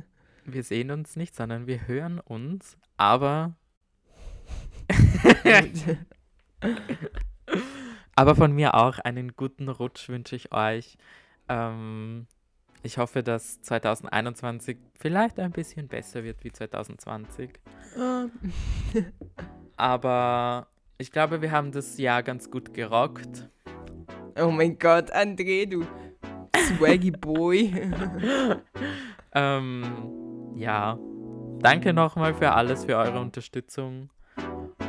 [0.44, 2.76] Wir sehen uns nicht, sondern wir hören uns.
[2.96, 3.56] Aber,
[8.14, 10.96] aber von mir auch einen guten Rutsch wünsche ich euch.
[11.48, 12.26] Ähm,
[12.82, 17.50] ich hoffe, dass 2021 vielleicht ein bisschen besser wird wie 2020.
[17.98, 18.26] Ah,
[19.76, 20.66] Aber
[20.98, 23.48] ich glaube, wir haben das Jahr ganz gut gerockt.
[24.38, 25.84] oh mein Gott, André, du
[26.56, 27.90] swaggy Boy.
[29.34, 30.98] Ähm, ja,
[31.60, 34.10] danke nochmal für alles, für eure Unterstützung.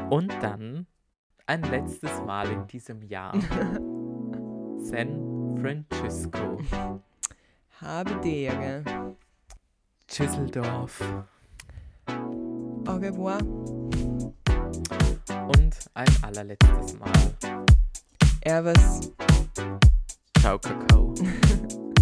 [0.10, 0.86] Und dann
[1.46, 3.34] ein letztes Mal in diesem Jahr.
[4.78, 6.58] San Francisco.
[7.82, 8.84] Habe Dere.
[10.08, 11.02] Düsseldorf.
[12.86, 13.40] Au revoir.
[15.58, 17.66] Und ein allerletztes Mal.
[18.42, 19.12] Erwas.
[20.40, 21.14] Ciao, Kakao.